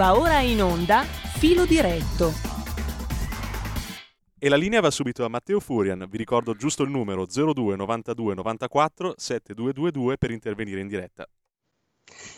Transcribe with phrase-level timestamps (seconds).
[0.00, 2.32] Va ora in onda Filo diretto.
[4.38, 6.06] E la linea va subito a Matteo Furian.
[6.08, 11.28] Vi ricordo giusto il numero 02 92 94 7222 per intervenire in diretta.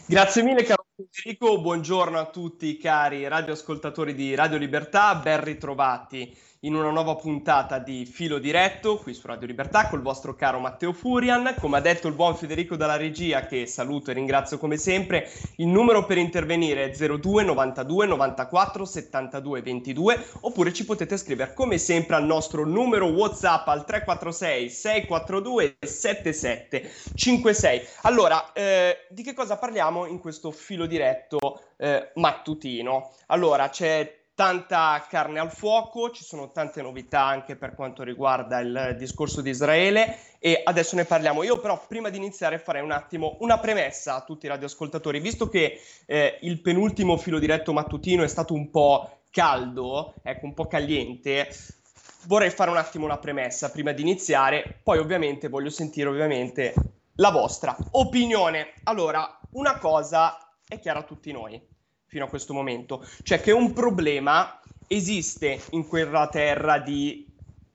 [0.08, 6.76] Grazie mille caro Federico, buongiorno a tutti cari radioascoltatori di Radio Libertà, ben ritrovati in
[6.76, 11.56] una nuova puntata di Filo Diretto qui su Radio Libertà col vostro caro Matteo Furian.
[11.58, 15.66] Come ha detto il buon Federico dalla regia, che saluto e ringrazio come sempre, il
[15.66, 22.14] numero per intervenire è 02 92 94 72 22 oppure ci potete scrivere come sempre
[22.14, 27.82] al nostro numero WhatsApp al 346 642 7756.
[28.02, 33.10] Allora, eh, di che cosa parliamo in questo Filo Diretto eh, mattutino?
[33.26, 38.96] Allora, c'è tanta carne al fuoco, ci sono tante novità anche per quanto riguarda il
[38.98, 41.42] discorso di Israele e adesso ne parliamo.
[41.42, 45.48] Io però prima di iniziare farei un attimo una premessa a tutti i radioascoltatori, visto
[45.48, 50.66] che eh, il penultimo filo diretto mattutino è stato un po' caldo, ecco un po'
[50.66, 51.48] caliente,
[52.26, 56.74] vorrei fare un attimo una premessa prima di iniziare, poi ovviamente voglio sentire ovviamente
[57.16, 58.72] la vostra opinione.
[58.84, 61.71] Allora, una cosa è chiara a tutti noi
[62.12, 67.26] fino a questo momento, cioè che un problema esiste in quella terra di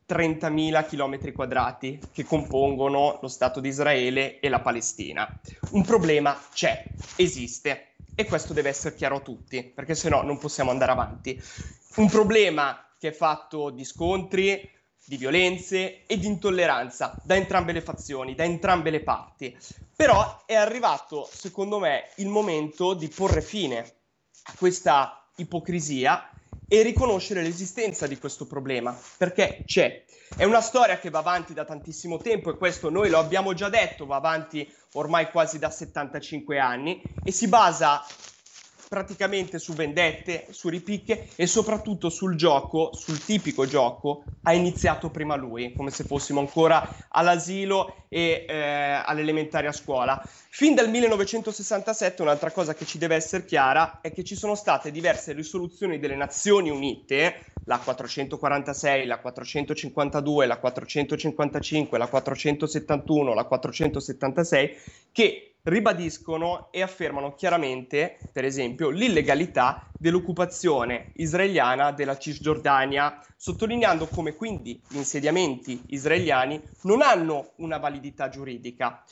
[0.08, 5.28] 30.000 km quadrati che compongono lo Stato di Israele e la Palestina.
[5.72, 10.38] Un problema c'è, esiste e questo deve essere chiaro a tutti, perché se no non
[10.38, 11.42] possiamo andare avanti.
[11.96, 14.70] Un problema che è fatto di scontri,
[15.04, 19.58] di violenze e di intolleranza da entrambe le fazioni, da entrambe le parti.
[19.96, 23.96] Però è arrivato, secondo me, il momento di porre fine
[24.58, 26.30] questa ipocrisia
[26.68, 30.04] e riconoscere l'esistenza di questo problema, perché c'è.
[30.36, 33.70] È una storia che va avanti da tantissimo tempo e questo noi lo abbiamo già
[33.70, 38.04] detto, va avanti ormai quasi da 75 anni e si basa
[38.88, 45.36] praticamente su vendette, su ripicche e soprattutto sul gioco, sul tipico gioco, ha iniziato prima
[45.36, 50.26] lui, come se fossimo ancora all'asilo e eh, all'elementare a scuola.
[50.50, 54.92] Fin dal 1967 un'altra cosa che ci deve essere chiara è che ci sono state
[54.92, 64.78] diverse risoluzioni delle Nazioni Unite, la 446, la 452, la 455, la 471, la 476,
[65.12, 74.82] che ribadiscono e affermano chiaramente, per esempio, l'illegalità dell'occupazione israeliana della Cisgiordania, sottolineando come quindi
[74.88, 79.04] gli insediamenti israeliani non hanno una validità giuridica.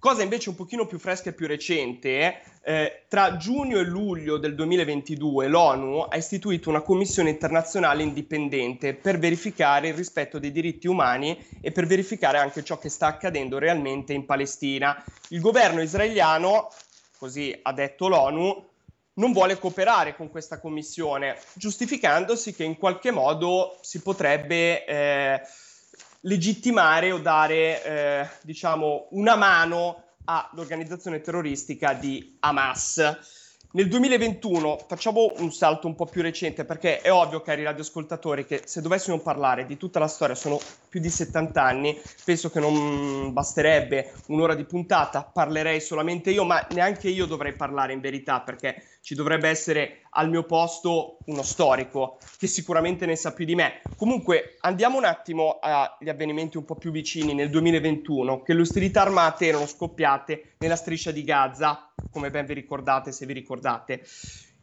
[0.00, 4.54] Cosa invece un pochino più fresca e più recente, eh, tra giugno e luglio del
[4.54, 11.36] 2022 l'ONU ha istituito una commissione internazionale indipendente per verificare il rispetto dei diritti umani
[11.60, 15.04] e per verificare anche ciò che sta accadendo realmente in Palestina.
[15.30, 16.68] Il governo israeliano,
[17.18, 18.66] così ha detto l'ONU,
[19.14, 24.84] non vuole cooperare con questa commissione, giustificandosi che in qualche modo si potrebbe...
[24.84, 25.40] Eh,
[26.20, 33.46] legittimare o dare, eh, diciamo, una mano all'organizzazione terroristica di Hamas.
[33.70, 38.62] Nel 2021 facciamo un salto un po' più recente perché è ovvio, cari radioascoltatori, che
[38.64, 40.58] se dovessimo parlare di tutta la storia, sono
[40.88, 46.66] più di 70 anni, penso che non basterebbe un'ora di puntata, parlerei solamente io, ma
[46.70, 52.18] neanche io dovrei parlare in verità perché ci dovrebbe essere al mio posto uno storico
[52.38, 53.80] che sicuramente ne sa più di me.
[53.96, 59.02] Comunque andiamo un attimo agli avvenimenti un po' più vicini nel 2021, che le ostilità
[59.02, 64.04] armate erano scoppiate nella striscia di Gaza, come ben vi ricordate se vi ricordate.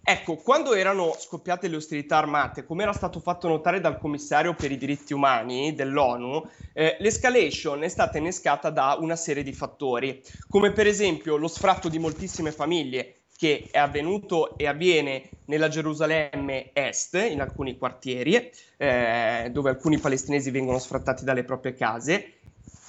[0.08, 4.72] Ecco, quando erano scoppiate le ostilità armate, come era stato fatto notare dal commissario per
[4.72, 10.72] i diritti umani dell'ONU, eh, l'escalation è stata innescata da una serie di fattori, come
[10.74, 17.16] per esempio lo sfratto di moltissime famiglie che è avvenuto e avviene nella Gerusalemme Est,
[17.30, 22.35] in alcuni quartieri, eh, dove alcuni palestinesi vengono sfrattati dalle proprie case,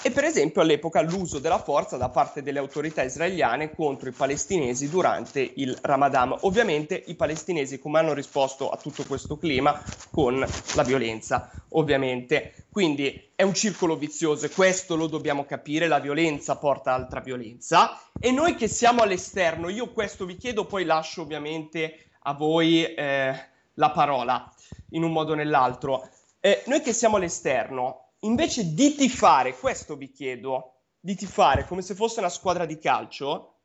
[0.02, 4.88] e per esempio all'epoca l'uso della forza da parte delle autorità israeliane contro i palestinesi
[4.88, 6.36] durante il Ramadan.
[6.40, 10.38] Ovviamente i palestinesi come hanno risposto a tutto questo clima con
[10.74, 12.66] la violenza, ovviamente.
[12.70, 17.98] Quindi è un circolo vizioso e questo lo dobbiamo capire, la violenza porta altra violenza
[18.20, 23.34] e noi che siamo all'esterno, io questo vi chiedo, poi lascio ovviamente a voi eh,
[23.74, 24.52] la parola
[24.90, 26.08] in un modo o nell'altro.
[26.40, 31.94] Eh, noi che siamo all'esterno, invece di tifare, questo vi chiedo, di tifare come se
[31.94, 33.60] fosse una squadra di calcio,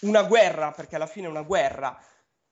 [0.00, 1.98] una guerra, perché alla fine è una guerra,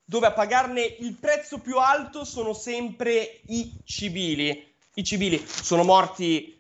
[0.05, 4.73] dove a pagarne il prezzo più alto sono sempre i civili.
[4.95, 6.59] I civili sono morti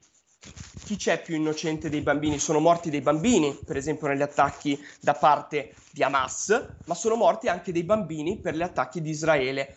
[0.84, 2.38] chi c'è più innocente dei bambini?
[2.38, 7.48] Sono morti dei bambini, per esempio negli attacchi da parte di Hamas, ma sono morti
[7.48, 9.74] anche dei bambini per gli attacchi di Israele.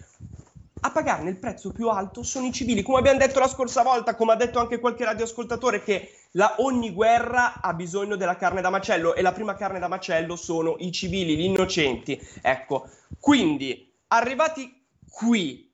[0.80, 4.16] A pagarne il prezzo più alto sono i civili, come abbiamo detto la scorsa volta,
[4.16, 8.70] come ha detto anche qualche radioascoltatore, che la, ogni guerra ha bisogno della carne da
[8.70, 12.22] macello e la prima carne da macello sono i civili, gli innocenti.
[12.42, 12.90] Ecco,
[13.20, 15.72] quindi arrivati qui,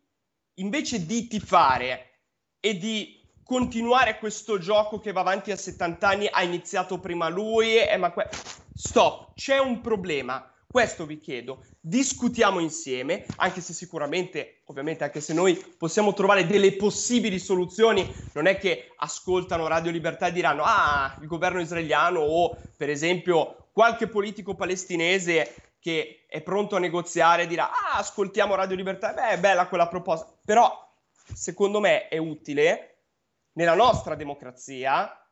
[0.56, 2.12] invece di tifare
[2.60, 7.78] e di continuare questo gioco che va avanti a 70 anni, ha iniziato prima lui,
[7.78, 8.30] eh, ma que-
[8.74, 10.53] stop, c'è un problema.
[10.74, 16.76] Questo vi chiedo, discutiamo insieme, anche se sicuramente, ovviamente, anche se noi possiamo trovare delle
[16.76, 22.58] possibili soluzioni, non è che ascoltano Radio Libertà e diranno, ah, il governo israeliano o,
[22.76, 29.14] per esempio, qualche politico palestinese che è pronto a negoziare dirà, ah, ascoltiamo Radio Libertà,
[29.14, 30.76] beh, è bella quella proposta, però
[31.36, 33.04] secondo me è utile
[33.52, 35.24] nella nostra democrazia,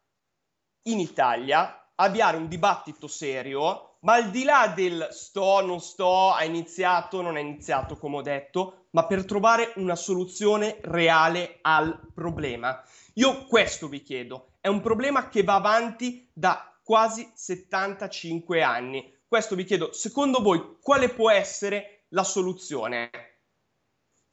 [0.84, 6.44] in Italia, avviare un dibattito serio, ma al di là del sto, non sto, ha
[6.44, 12.82] iniziato, non ha iniziato, come ho detto, ma per trovare una soluzione reale al problema.
[13.16, 19.20] Io questo vi chiedo, è un problema che va avanti da quasi 75 anni.
[19.28, 23.10] Questo vi chiedo, secondo voi quale può essere la soluzione?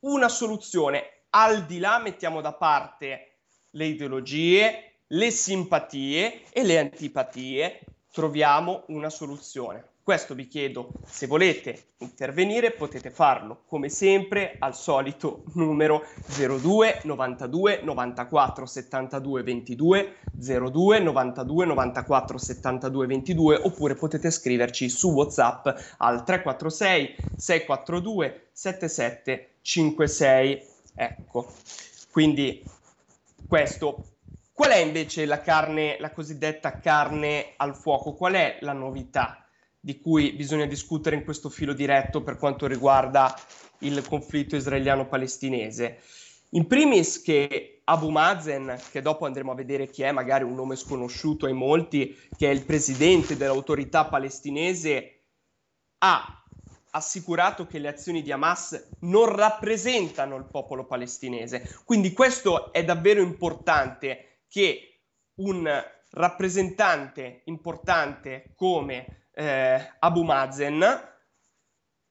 [0.00, 7.80] Una soluzione al di là, mettiamo da parte le ideologie, le simpatie e le antipatie,
[8.18, 9.84] troviamo una soluzione.
[10.02, 16.02] Questo vi chiedo, se volete intervenire potete farlo come sempre al solito numero
[16.36, 25.68] 02 92 94 72 22 02 92 94 72 22 oppure potete scriverci su WhatsApp
[25.98, 30.62] al 346 642 7756.
[30.96, 31.52] Ecco,
[32.10, 32.64] quindi
[33.46, 34.02] questo
[34.58, 38.14] Qual è invece la carne, la cosiddetta carne al fuoco?
[38.14, 39.46] Qual è la novità
[39.78, 43.32] di cui bisogna discutere in questo filo diretto per quanto riguarda
[43.82, 46.00] il conflitto israeliano-palestinese?
[46.50, 50.74] In primis che Abu Mazen, che dopo andremo a vedere chi è, magari un nome
[50.74, 55.20] sconosciuto ai molti, che è il presidente dell'autorità palestinese,
[55.98, 56.42] ha
[56.90, 61.78] assicurato che le azioni di Hamas non rappresentano il popolo palestinese.
[61.84, 65.00] Quindi questo è davvero importante che
[65.36, 71.06] un rappresentante importante come eh, Abu Mazen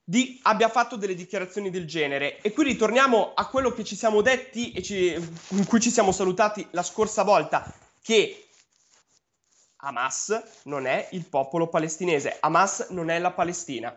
[0.10, 2.40] di, abbia fatto delle dichiarazioni del genere.
[2.42, 5.14] E qui ritorniamo a quello che ci siamo detti e ci,
[5.50, 8.48] in cui ci siamo salutati la scorsa volta, che
[9.78, 13.94] Hamas non è il popolo palestinese, Hamas non è la Palestina.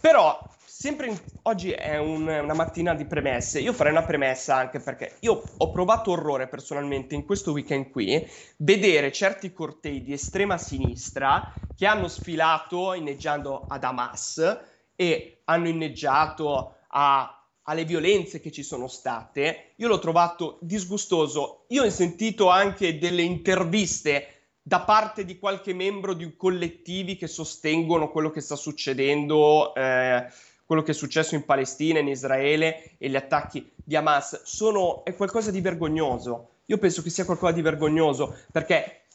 [0.00, 0.40] Però
[0.80, 3.60] sempre in, oggi è un, una mattina di premesse.
[3.60, 8.26] Io farei una premessa anche perché io ho provato orrore personalmente in questo weekend qui
[8.56, 14.58] vedere certi cortei di estrema sinistra che hanno sfilato inneggiando ad Hamas
[14.96, 19.74] e hanno inneggiato a, alle violenze che ci sono state.
[19.76, 21.66] Io l'ho trovato disgustoso.
[21.68, 28.10] Io ho sentito anche delle interviste da parte di qualche membro di collettivi che sostengono
[28.10, 29.74] quello che sta succedendo.
[29.74, 30.26] Eh,
[30.70, 35.16] quello che è successo in Palestina, in Israele e gli attacchi di Hamas sono, è
[35.16, 36.58] qualcosa di vergognoso.
[36.66, 39.06] Io penso che sia qualcosa di vergognoso perché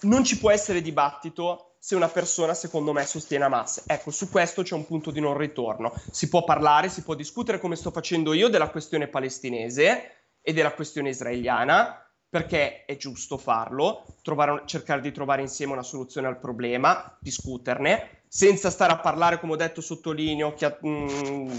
[0.00, 3.84] non ci può essere dibattito se una persona, secondo me, sostiene Hamas.
[3.86, 5.94] Ecco, su questo c'è un punto di non ritorno.
[6.10, 10.10] Si può parlare, si può discutere come sto facendo io della questione palestinese
[10.42, 16.26] e della questione israeliana, perché è giusto farlo, trovare, cercare di trovare insieme una soluzione
[16.26, 21.50] al problema, discuterne, senza stare a parlare, come ho detto, sottolineo, chi ha, mh, mm,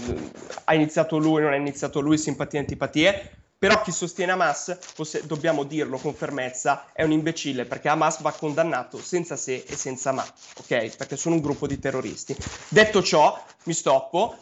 [0.64, 5.24] ha iniziato lui, non ha iniziato lui, simpatie e antipatie, però chi sostiene Hamas, poss-
[5.24, 10.12] dobbiamo dirlo con fermezza, è un imbecille perché Hamas va condannato senza se e senza
[10.12, 10.22] ma,
[10.58, 10.96] ok?
[10.96, 12.36] Perché sono un gruppo di terroristi.
[12.68, 14.36] Detto ciò, mi stoppo,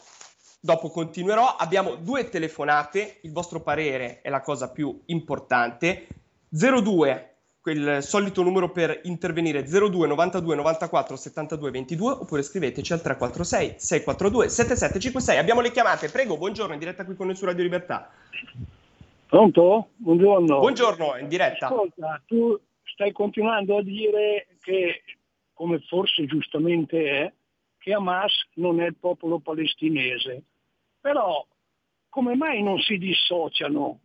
[0.58, 1.54] dopo continuerò.
[1.54, 6.08] Abbiamo due telefonate, il vostro parere è la cosa più importante.
[6.48, 7.33] 02
[7.64, 14.48] quel solito numero per intervenire 02 92 94 72 22 oppure scriveteci al 346 642
[14.50, 15.38] 7756.
[15.38, 18.10] Abbiamo le chiamate, prego, buongiorno, in diretta qui con noi su Radio Libertà.
[19.26, 19.88] Pronto?
[19.96, 20.58] Buongiorno.
[20.58, 21.68] Buongiorno, in diretta.
[21.68, 25.02] Ascolta, tu stai continuando a dire che,
[25.54, 27.32] come forse giustamente è,
[27.78, 30.42] che Hamas non è il popolo palestinese.
[31.00, 31.46] Però
[32.10, 34.00] come mai non si dissociano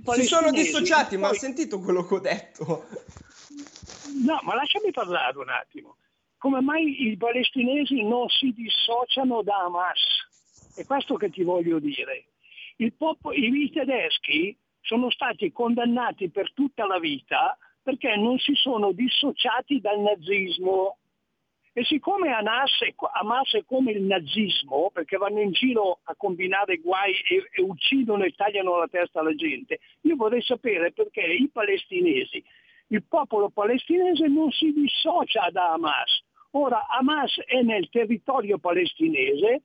[0.00, 2.86] si sono dissociati, ma ha sentito quello che ho detto?
[4.24, 5.96] No, ma lasciami parlare un attimo.
[6.38, 10.00] Come mai i palestinesi non si dissociano da Hamas?
[10.74, 12.26] È questo che ti voglio dire.
[12.96, 19.80] Popolo, I tedeschi sono stati condannati per tutta la vita perché non si sono dissociati
[19.80, 20.98] dal nazismo.
[21.74, 27.48] E siccome Hamas è, come il nazismo, perché vanno in giro a combinare guai e,
[27.50, 32.44] e uccidono e tagliano la testa alla gente, io vorrei sapere perché i palestinesi,
[32.88, 36.22] il popolo palestinese non si dissocia da Hamas.
[36.50, 39.62] Ora Hamas è nel territorio palestinese,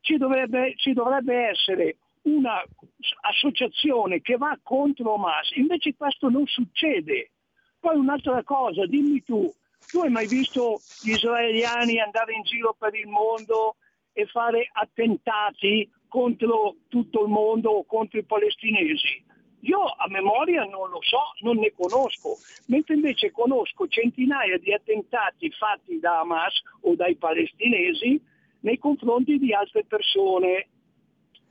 [0.00, 7.30] ci dovrebbe, ci dovrebbe essere un'associazione che va contro Hamas, invece questo non succede.
[7.78, 9.48] Poi un'altra cosa, dimmi tu,
[9.90, 13.76] tu hai mai visto gli israeliani andare in giro per il mondo
[14.12, 19.24] e fare attentati contro tutto il mondo o contro i palestinesi?
[19.60, 25.50] Io a memoria non lo so, non ne conosco, mentre invece conosco centinaia di attentati
[25.50, 28.20] fatti da Hamas o dai palestinesi
[28.60, 30.68] nei confronti di altre persone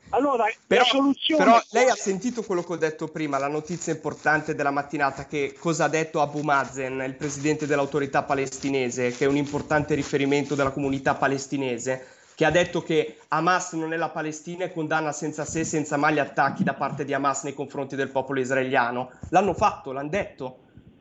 [0.09, 1.43] allora, però, soluzione...
[1.43, 5.55] Però lei ha sentito quello che ho detto prima, la notizia importante della mattinata, che
[5.57, 10.71] cosa ha detto Abu Mazen, il presidente dell'autorità palestinese, che è un importante riferimento della
[10.71, 15.61] comunità palestinese, che ha detto che Hamas non è la Palestina e condanna senza se
[15.61, 19.11] e senza mai gli attacchi da parte di Hamas nei confronti del popolo israeliano.
[19.29, 20.59] L'hanno fatto, l'hanno detto.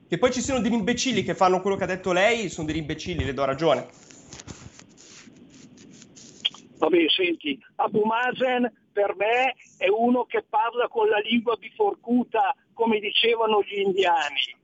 [0.08, 2.76] Che poi ci siano degli imbecilli che fanno quello che ha detto lei, sono degli
[2.76, 3.88] imbecilli, le do ragione.
[6.78, 13.00] Vabbè, senti, Abu Mazen per me è uno che parla con la lingua biforcuta, come
[13.00, 14.56] dicevano gli indiani,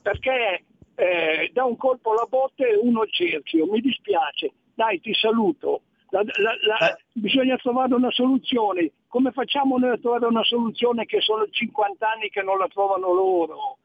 [0.00, 3.66] perché eh, da un colpo alla botte e uno al cerchio.
[3.66, 5.82] Mi dispiace, dai, ti saluto.
[6.10, 7.02] La, la, la, eh.
[7.12, 8.92] Bisogna trovare una soluzione.
[9.08, 13.12] Come facciamo noi a trovare una soluzione che sono 50 anni che non la trovano
[13.12, 13.78] loro?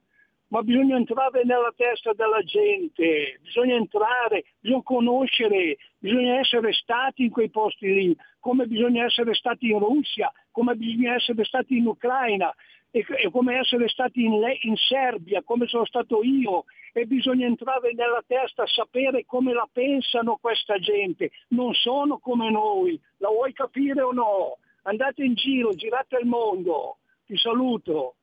[0.49, 7.29] Ma bisogna entrare nella testa della gente, bisogna entrare, bisogna conoscere, bisogna essere stati in
[7.29, 12.53] quei posti lì, come bisogna essere stati in Russia, come bisogna essere stati in Ucraina
[12.91, 16.63] e, e come essere stati in, in Serbia, come sono stato io,
[16.93, 22.99] e bisogna entrare nella testa, sapere come la pensano questa gente, non sono come noi,
[23.17, 24.57] la vuoi capire o no?
[24.83, 28.15] Andate in giro, girate il mondo, ti saluto.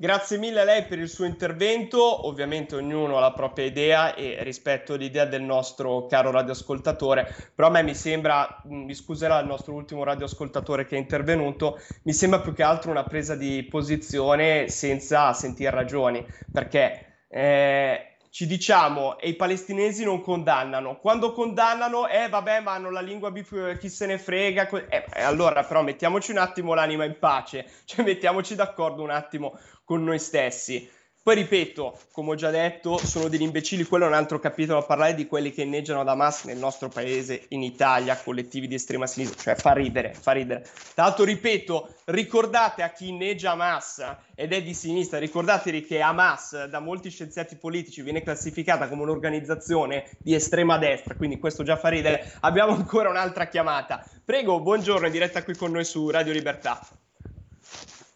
[0.00, 4.44] Grazie mille a lei per il suo intervento, ovviamente ognuno ha la propria idea e
[4.44, 9.48] rispetto l'idea del nostro caro radioascoltatore, però a me mi sembra, mm, mi scuserà il
[9.48, 14.68] nostro ultimo radioascoltatore che è intervenuto, mi sembra più che altro una presa di posizione
[14.68, 20.98] senza sentire ragioni, perché eh, ci diciamo e i palestinesi non condannano.
[20.98, 24.68] Quando condannano, eh vabbè, ma hanno la lingua bif- chi se ne frega.
[24.88, 29.58] Eh, allora, però, mettiamoci un attimo l'anima in pace, cioè mettiamoci d'accordo un attimo
[29.88, 30.86] con noi stessi.
[31.22, 34.82] Poi ripeto, come ho già detto, sono degli imbecilli, quello è un altro capitolo a
[34.82, 39.06] parlare di quelli che inneggiano ad Hamas nel nostro paese, in Italia, collettivi di estrema
[39.06, 40.66] sinistra, cioè fa ridere, fa ridere.
[40.94, 46.66] Tra l'altro, ripeto, ricordate a chi inneggia Hamas ed è di sinistra, ricordatevi che Hamas
[46.66, 51.88] da molti scienziati politici viene classificata come un'organizzazione di estrema destra, quindi questo già fa
[51.88, 52.30] ridere.
[52.40, 54.04] Abbiamo ancora un'altra chiamata.
[54.22, 56.78] Prego, buongiorno, in diretta qui con noi su Radio Libertà.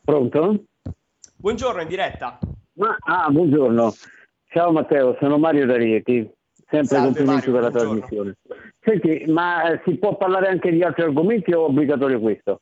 [0.05, 0.65] Pronto?
[1.43, 2.39] Buongiorno, in diretta.
[2.75, 3.93] Ma, ah, buongiorno.
[4.47, 6.31] Ciao Matteo, sono Mario D'Arieti.
[6.71, 8.01] Sempre Salve, complimenti Mario, per la buongiorno.
[8.01, 8.37] trasmissione.
[8.79, 12.61] Senti, ma eh, si può parlare anche di altri argomenti o è obbligatorio questo?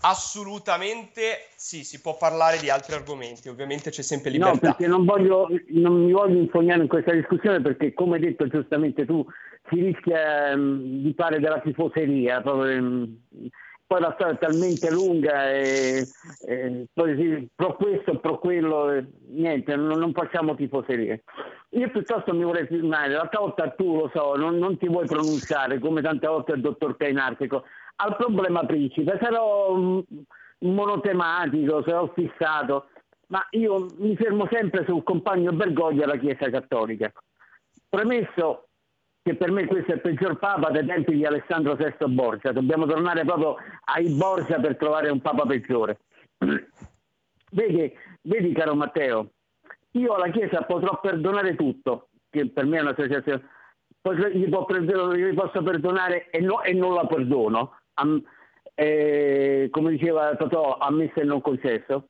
[0.00, 4.52] Assolutamente sì, si può parlare di altri argomenti, ovviamente c'è sempre libertà.
[4.54, 8.48] No, perché non, voglio, non mi voglio infognare in questa discussione perché, come hai detto
[8.48, 9.22] giustamente tu,
[9.68, 13.18] si rischia um, di fare della tifoseria, proprio, um,
[13.86, 16.06] poi la storia è talmente lunga e,
[16.46, 21.24] e poi pro questo, pro quello, e, niente, non, non, facciamo tifoserie.
[21.70, 25.78] Io piuttosto mi vorrei firmare, l'altra volta tu lo so, non, non ti vuoi pronunciare
[25.78, 27.64] come tante volte il dottor Cainartico,
[27.96, 30.02] al problema principe, sarò um,
[30.60, 32.86] monotematico, sarò fissato,
[33.28, 37.12] ma io mi fermo sempre sul compagno Bergoglio e la Chiesa Cattolica.
[37.88, 38.63] Premesso
[39.24, 42.52] che per me questo è il peggior papa dei tempi di Alessandro VI Borgia.
[42.52, 45.98] Dobbiamo tornare proprio ai Borgia per trovare un papa peggiore.
[47.54, 49.30] Vedi, vedi caro Matteo,
[49.92, 53.44] io alla Chiesa potrò perdonare tutto, che per me è un'associazione,
[54.02, 58.20] gli, gli posso perdonare e, no, e, non la perdono, Am,
[58.74, 62.08] eh, come diceva Totò, ammesso e non concesso,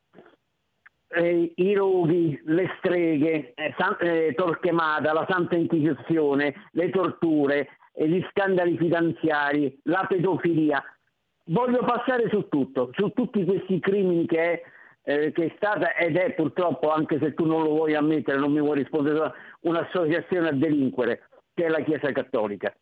[1.15, 8.07] eh, i roghi, le streghe, eh, San, eh, Torquemada, la Santa Inquisizione, le torture, eh,
[8.07, 10.83] gli scandali finanziari, la pedofilia.
[11.45, 14.61] Voglio passare su tutto, su tutti questi crimini che è,
[15.03, 18.51] eh, che è stata ed è purtroppo, anche se tu non lo vuoi ammettere, non
[18.51, 19.31] mi vuoi rispondere,
[19.61, 22.73] un'associazione a delinquere, che è la Chiesa Cattolica.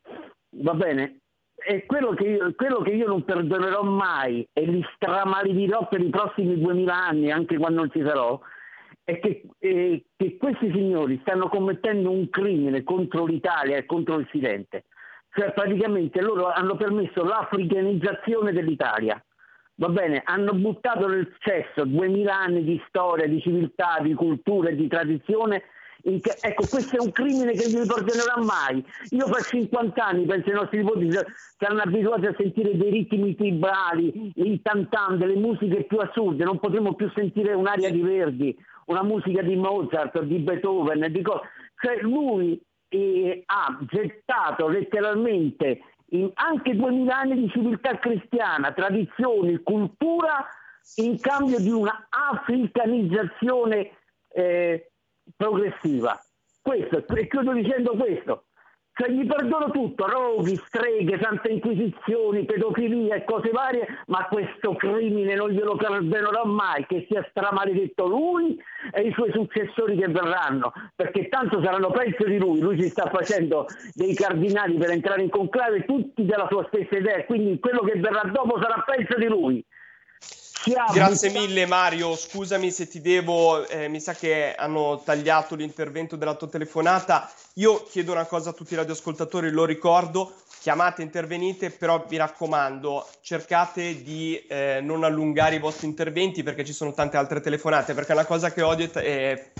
[0.58, 1.23] Va bene?
[1.66, 6.10] E quello che, io, quello che io non perdonerò mai e li stramaledirò per i
[6.10, 8.40] prossimi duemila anni, anche quando non ci sarò,
[9.04, 14.86] è che, eh, che, questi signori stanno commettendo un crimine contro l'Italia e contro l'Occidente.
[15.32, 19.22] Cioè praticamente loro hanno permesso l'africanizzazione dell'Italia.
[19.76, 24.76] Va bene, hanno buttato nel cesso duemila anni di storia, di civiltà, di cultura e
[24.76, 25.64] di tradizione
[26.04, 28.86] ecco, questo è un crimine che non mi perdonerà mai.
[29.12, 31.10] Io per 50 anni penso ai nostri nipoti
[31.58, 36.94] saranno abituati a sentire dei ritmi tribali, i tantam, delle musiche più assurde, non potremo
[36.94, 38.58] più sentire un'aria di Verdi,
[38.88, 41.42] una musica di Mozart, di Beethoven, di co-
[41.82, 45.80] cioè lui eh, ha gettato letteralmente
[46.36, 50.46] anche 2000 anni di civiltà cristiana, tradizioni, cultura
[50.98, 53.92] in cambio di una africanizzazione
[54.34, 54.92] eh,
[55.36, 56.20] progressiva.
[56.62, 58.46] Questo, e chiudo dicendo questo.
[58.96, 65.34] Cioè gli perdono tutto, roghi, streghe, sante inquisizioni, pedofilia e cose varie, ma questo crimine
[65.34, 68.56] non glielo perdonerò mai, che sia stramaledetto lui
[68.92, 73.10] e i suoi successori che verranno, perché tanto saranno peggio di lui, lui si sta
[73.10, 73.66] facendo
[73.96, 78.30] dei cardinali per entrare in conclave, tutti della sua stessa idea, quindi quello che verrà
[78.32, 79.66] dopo sarà peggio di lui.
[80.66, 86.36] Grazie mille Mario, scusami se ti devo, eh, mi sa che hanno tagliato l'intervento della
[86.36, 87.30] tua telefonata.
[87.56, 93.06] Io chiedo una cosa a tutti i radioascoltatori, lo ricordo, chiamate, intervenite, però vi raccomando,
[93.22, 98.14] cercate di eh, non allungare i vostri interventi perché ci sono tante altre telefonate, perché
[98.14, 99.52] una cosa che odio è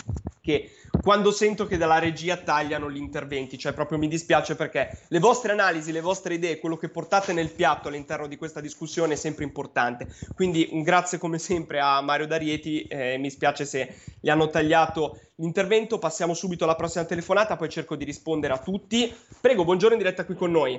[0.44, 0.72] che
[1.02, 5.54] quando sento che dalla regia tagliano gli interventi, cioè proprio mi dispiace perché le vostre
[5.54, 9.46] analisi, le vostre idee, quello che portate nel piatto all'interno di questa discussione è sempre
[9.46, 10.08] importante.
[10.36, 15.18] Quindi un grazie come sempre a Mario D'Arieti, eh, mi spiace se gli hanno tagliato
[15.36, 19.16] l'intervento, passiamo subito alla prossima telefonata, poi cerco di rispondere a tutti.
[19.40, 20.78] Prego, buongiorno in diretta qui con noi.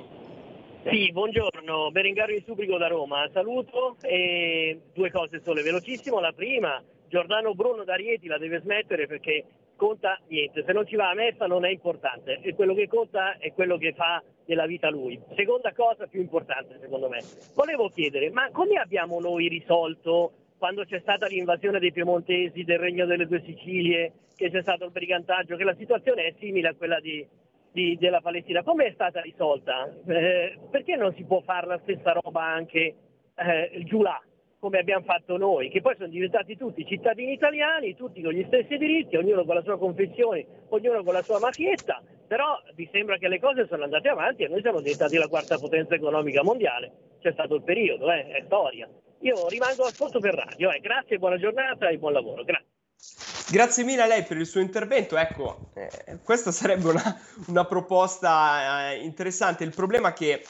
[0.87, 6.19] Sì, buongiorno, Berengario di Subrico da Roma, saluto e due cose sole velocissimo.
[6.19, 9.45] La prima, Giordano Bruno D'Arieti la deve smettere perché
[9.75, 13.37] conta niente, se non ci va a messa non è importante e quello che conta
[13.37, 15.19] è quello che fa nella vita lui.
[15.35, 17.21] Seconda cosa più importante secondo me,
[17.55, 23.05] volevo chiedere, ma come abbiamo noi risolto quando c'è stata l'invasione dei piemontesi, del Regno
[23.05, 26.99] delle Due Sicilie, che c'è stato il brigantaggio, che la situazione è simile a quella
[26.99, 27.25] di,
[27.71, 29.93] di, della Palestina, come è stata risolta?
[30.07, 32.95] Eh, perché non si può fare la stessa roba anche
[33.35, 34.19] eh, giù là?
[34.65, 38.77] Come abbiamo fatto noi, che poi sono diventati tutti cittadini italiani, tutti con gli stessi
[38.77, 43.27] diritti, ognuno con la sua confessione, ognuno con la sua mafietta, però vi sembra che
[43.27, 46.93] le cose sono andate avanti e noi siamo diventati la quarta potenza economica mondiale.
[47.21, 48.89] C'è stato il periodo, eh, è storia.
[49.19, 50.79] Io rimango ascolto per radio, eh.
[50.79, 52.43] grazie, buona giornata e buon lavoro.
[52.43, 52.73] Grazie.
[53.51, 55.15] Grazie mille a lei per il suo intervento.
[55.15, 59.63] Ecco, eh, questa sarebbe una, una proposta eh, interessante.
[59.63, 60.41] Il problema è che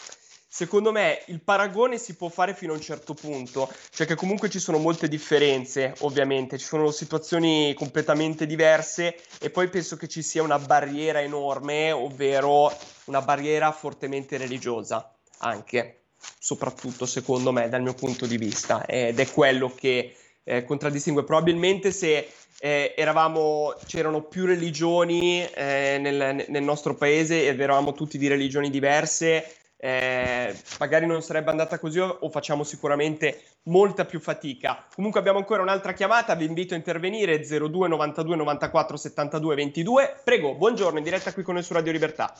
[0.55, 4.49] secondo me il paragone si può fare fino a un certo punto, cioè che comunque
[4.49, 10.21] ci sono molte differenze, ovviamente, ci sono situazioni completamente diverse e poi penso che ci
[10.21, 12.73] sia una barriera enorme, ovvero
[13.05, 16.03] una barriera fortemente religiosa, anche,
[16.39, 20.15] soprattutto secondo me, dal mio punto di vista, ed è quello che
[20.45, 21.25] eh, contraddistingue.
[21.25, 28.17] Probabilmente se eh, eravamo, c'erano più religioni eh, nel, nel, nostro paese ed eravamo tutti
[28.17, 29.45] di religioni diverse,
[29.77, 34.85] eh, magari non sarebbe andata così o facciamo sicuramente molta più fatica.
[34.93, 40.21] Comunque abbiamo ancora un'altra chiamata, vi invito a intervenire 02 92 94 72 22.
[40.23, 42.33] Prego, buongiorno, in diretta qui con noi su Radio Libertà.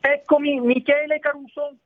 [0.00, 1.76] Eccomi, Michele Caruso.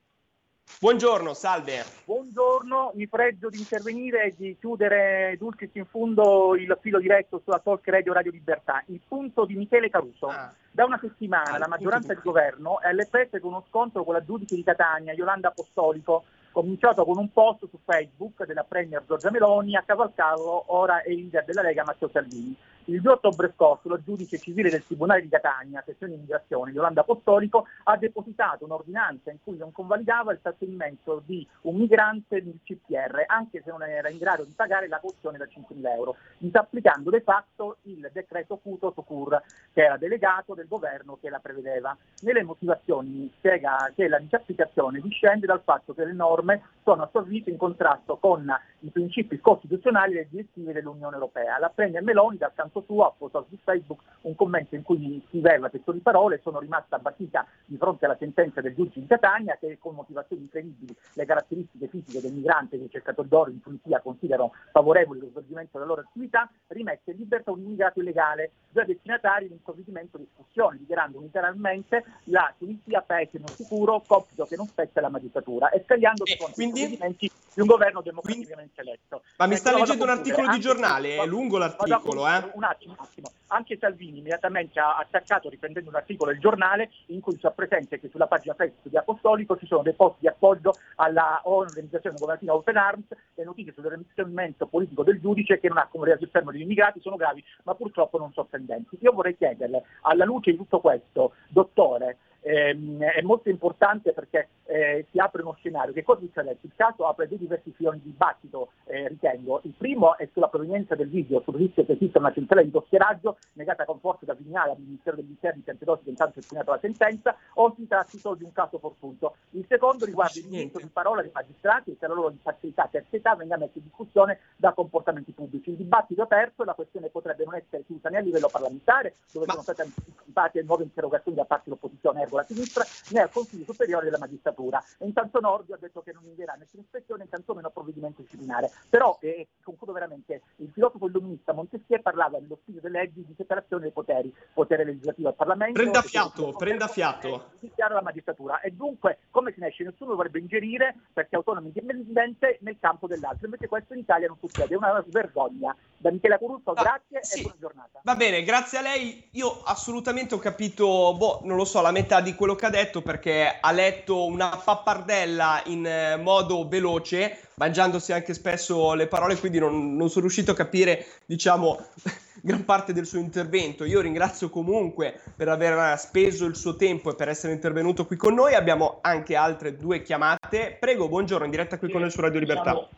[0.78, 1.82] Buongiorno, salve.
[2.04, 7.60] Buongiorno, mi pregio di intervenire e di chiudere dulcis in fundo il filo diretto sulla
[7.60, 8.82] Talk Radio Radio Libertà.
[8.88, 10.26] Il punto di Michele Caruso.
[10.26, 10.52] Ah.
[10.70, 14.12] Da una settimana ah, la maggioranza di governo è alle prese con uno scontro con
[14.12, 19.30] la giudice di Catania, Yolanda Apostolico, cominciato con un post su Facebook della Premier Giorgia
[19.30, 22.54] Meloni, a cavalcarlo ora è il leader della Lega Matteo Salvini.
[22.88, 27.66] Il 2 ottobre scorso lo giudice civile del Tribunale di Catania, sezione immigrazione, Yolanda Apostolico,
[27.82, 33.60] ha depositato un'ordinanza in cui non convalidava il trattenimento di un migrante nel CPR, anche
[33.64, 37.78] se non era in grado di pagare la cauzione da 5.000 euro, disapplicando de facto
[37.82, 41.96] il decreto Cuto Socur, che era delegato del governo che la prevedeva.
[42.20, 47.18] Nelle motivazioni spiega che la disapplicazione discende dal fatto che le norme sono a suo
[47.18, 48.48] avviso in contrasto con
[48.80, 51.58] i principi costituzionali e le direttive dell'Unione Europea.
[51.58, 55.94] La Premier Meloni dal suo ha postato su Facebook un commento in cui scriveva testo
[56.02, 60.42] parole sono rimasta abbatita di fronte alla sentenza del giudice di Catania che con motivazioni
[60.42, 65.30] incredibili le caratteristiche fisiche del migrante che i cercatori d'oro in Tunisia considerano favorevoli allo
[65.30, 70.18] svolgimento della loro attività rimette in libertà un immigrato illegale, due destinatari di un provvedimento
[70.18, 75.70] di espulsione, dichiarando unitariamente la Tunisia paese non sicuro, compito che non spetta alla magistratura
[75.70, 76.80] e scagliando e secondo quindi?
[76.80, 79.22] i provvedimenti di un governo democraticamente eletto.
[79.38, 82.50] Ma mi Ecco, sta a leggendo un articolo di giornale, è lungo l'articolo, eh?
[82.52, 83.30] Un attimo, un attimo.
[83.48, 87.98] Anche Salvini immediatamente ha attaccato riprendendo un articolo del giornale in cui si fa presente
[87.98, 92.54] che sulla pagina Facebook di Apostolico ci sono dei post di appoggio alla organizzazione governativa
[92.54, 96.50] Open Arms e notizie sull'orientamento politico del giudice che non ha come reazione il fermo
[96.50, 98.98] degli immigrati, sono gravi ma purtroppo non sorprendenti.
[99.00, 105.06] Io vorrei chiederle, alla luce di tutto questo, dottore, ehm, è molto importante perché eh,
[105.10, 105.92] si apre uno scenario.
[105.92, 106.56] Che cosa succede?
[106.60, 109.60] Il caso apre due diversi filoni di dibattito, eh, ritengo.
[109.64, 113.38] Il primo è sulla provenienza del video, sul rischio che esista una centrale di dossieraggio
[113.54, 115.76] negata con forza da Vignale al Ministero degli Interni che
[116.10, 119.36] intanto espugnato la sentenza, o si tratti solo di un caso fortuito.
[119.50, 122.90] Il secondo riguarda il diritto di parola dei magistrati e che la loro imparzialità e
[122.90, 125.70] terzietà venga messa in discussione da comportamenti pubblici.
[125.70, 129.16] Il dibattito è aperto e la questione potrebbe non essere chiusa né a livello parlamentare,
[129.32, 133.30] dove Ma- sono state anticipate nuove interrogazioni da parte dell'opposizione, ergo la sinistra, né al
[133.30, 134.82] Consiglio Superiore della Magistratura.
[134.98, 138.70] E intanto Nordio ha detto che non invierà nessuna ispezione e tantomeno provvedimento disciplinare.
[138.88, 143.82] Però, eh, concludo veramente, il filosofo illuminista Montesquieu parlava nello studio delle leggi di separazione
[143.84, 147.26] dei poteri, potere legislativo al Parlamento, Prenda fiato, prenda fiato.
[147.28, 148.60] e giudiziario alla magistratura.
[148.60, 149.84] E dunque, come si ne esce?
[149.84, 153.46] Nessuno dovrebbe ingerire, perché autonomo indipendente, nel campo dell'altro.
[153.46, 155.74] Invece questo in Italia non succede, è una vergogna.
[155.98, 157.38] Da Michela Curuzzo, Ah, grazie sì.
[157.38, 158.00] e buona giornata.
[158.02, 159.28] Va bene, grazie a lei.
[159.32, 163.02] Io assolutamente ho capito, boh, non lo so, la metà di quello che ha detto
[163.02, 169.58] perché ha letto una pappardella in eh, modo veloce, mangiandosi anche spesso le parole, quindi
[169.58, 171.78] non, non sono riuscito a capire, diciamo,
[172.42, 173.84] gran parte del suo intervento.
[173.84, 178.34] Io ringrazio comunque per aver speso il suo tempo e per essere intervenuto qui con
[178.34, 178.54] noi.
[178.54, 180.76] Abbiamo anche altre due chiamate.
[180.78, 182.88] Prego, buongiorno, in diretta qui con noi su Radio Libertà.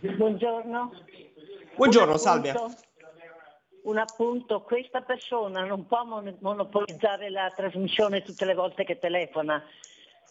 [0.00, 0.92] Buongiorno.
[1.76, 2.54] Buongiorno, Un salve.
[3.84, 9.62] Un appunto, questa persona non può mon- monopolizzare la trasmissione tutte le volte che telefona,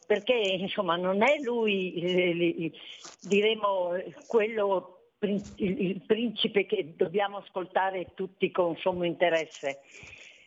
[0.08, 2.72] perché insomma non è lui, eh,
[3.20, 3.92] diremo,
[4.26, 9.82] quello, il principe che dobbiamo ascoltare tutti con sommo interesse.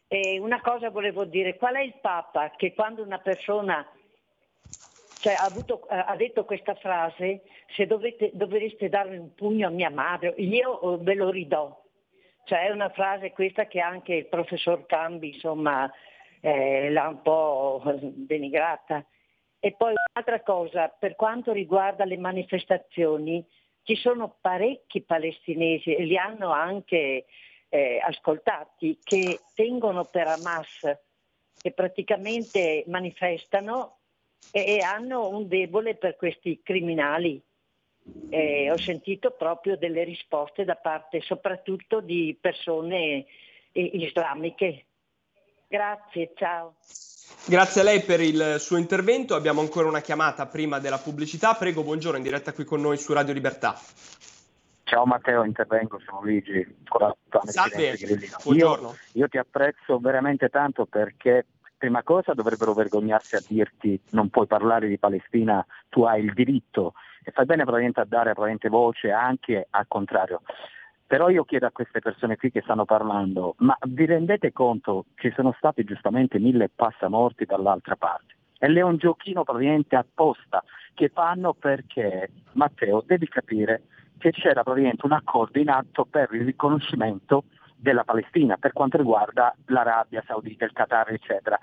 [0.09, 3.88] E una cosa volevo dire, qual è il Papa che quando una persona
[5.21, 7.42] cioè, ha, avuto- ha detto questa frase,
[7.77, 11.85] se dovete- dovreste darmi un pugno a mia madre, io eh, ve lo ridò.
[12.47, 15.93] Cioè, è una frase questa che anche il professor Cambi insomma,
[16.41, 19.05] eh, l'ha un po' denigrata.
[19.59, 23.45] E poi un'altra cosa, per quanto riguarda le manifestazioni,
[23.83, 27.27] ci sono parecchi palestinesi, e li hanno anche
[27.69, 30.99] eh, ascoltati, che tengono per Hamas,
[31.61, 33.99] che praticamente manifestano
[34.53, 37.43] e, hanno un debole per questi criminali.
[38.31, 43.27] Eh, ho sentito proprio delle risposte da parte soprattutto di persone
[43.73, 44.85] eh, islamiche.
[45.69, 46.75] Grazie, ciao.
[47.47, 49.35] Grazie a lei per il suo intervento.
[49.35, 51.55] Abbiamo ancora una chiamata prima della pubblicità.
[51.55, 53.79] Prego, buongiorno, in diretta qui con noi su Radio Libertà.
[54.85, 56.64] Ciao Matteo, intervengo, sono Luigi,
[57.47, 57.97] Salve,
[58.45, 58.87] buongiorno.
[58.87, 61.45] Io, io ti apprezzo veramente tanto perché
[61.77, 66.95] prima cosa dovrebbero vergognarsi a dirti non puoi parlare di Palestina, tu hai il diritto
[67.27, 70.43] e fai bene probabilmente a dare probabilmente voce anche al contrario.
[71.05, 75.33] Però io chiedo a queste persone qui che stanno parlando, ma vi rendete conto che
[75.35, 78.35] sono stati giustamente mille passamorti dall'altra parte?
[78.59, 80.62] E è un giochino praticamente apposta
[80.95, 83.83] che fanno perché, Matteo, devi capire
[84.19, 87.45] che c'era praticamente un accordo in atto per il riconoscimento
[87.77, 91.59] della Palestina per quanto riguarda l'Arabia Saudita, il Qatar, eccetera.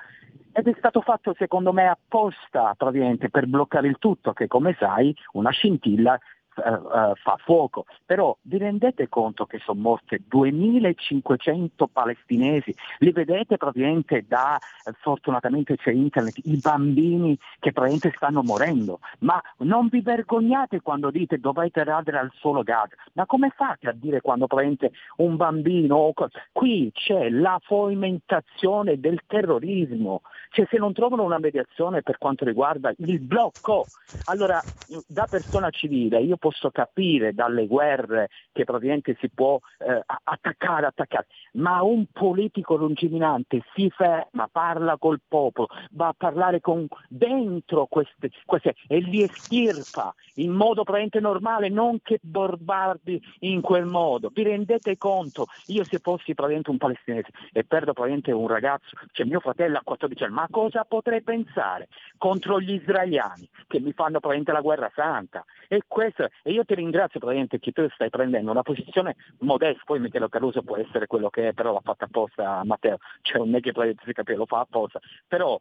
[0.52, 5.15] Ed è stato fatto secondo me apposta praticamente per bloccare il tutto, che come sai
[5.32, 6.19] una scintilla
[6.57, 7.85] eh, eh, fa fuoco.
[8.05, 12.73] Però vi rendete conto che sono morte 2500 palestinesi?
[12.99, 18.99] Li vedete praticamente da, eh, fortunatamente c'è internet, i bambini che praticamente stanno morendo.
[19.19, 22.95] Ma non vi vergognate quando dite dovete radere al solo Gaza?
[23.13, 26.11] Ma come fate a dire quando praticamente un bambino...
[26.51, 30.21] Qui c'è la fomentazione del terrorismo.
[30.49, 33.85] Cioè se non trovano una mediazione per quanto riguarda il blocco,
[34.25, 34.61] allora
[35.07, 41.27] da persona civile io posso capire dalle guerre che praticamente si può eh, attaccare, attaccare,
[41.53, 48.29] ma un politico lungimirante si ferma, parla col popolo, va a parlare con dentro queste,
[48.45, 54.29] queste e li estirpa in modo praticamente normale, non che borbardi in quel modo.
[54.34, 55.45] Vi rendete conto?
[55.67, 59.82] Io se fossi praticamente un palestinese e perdo praticamente un ragazzo, cioè mio fratello a
[59.82, 64.91] 14 anni, ma cosa potrei pensare contro gli israeliani che mi fanno praticamente la guerra
[64.93, 65.45] santa?
[65.69, 70.00] E questo e io ti ringrazio praticamente che tu stai prendendo una posizione modesta, poi
[70.00, 73.60] Michele Caruso può essere quello che è, però l'ha fatta apposta Matteo, cioè non è
[73.60, 73.72] che
[74.04, 75.60] si capisce, lo fa apposta, però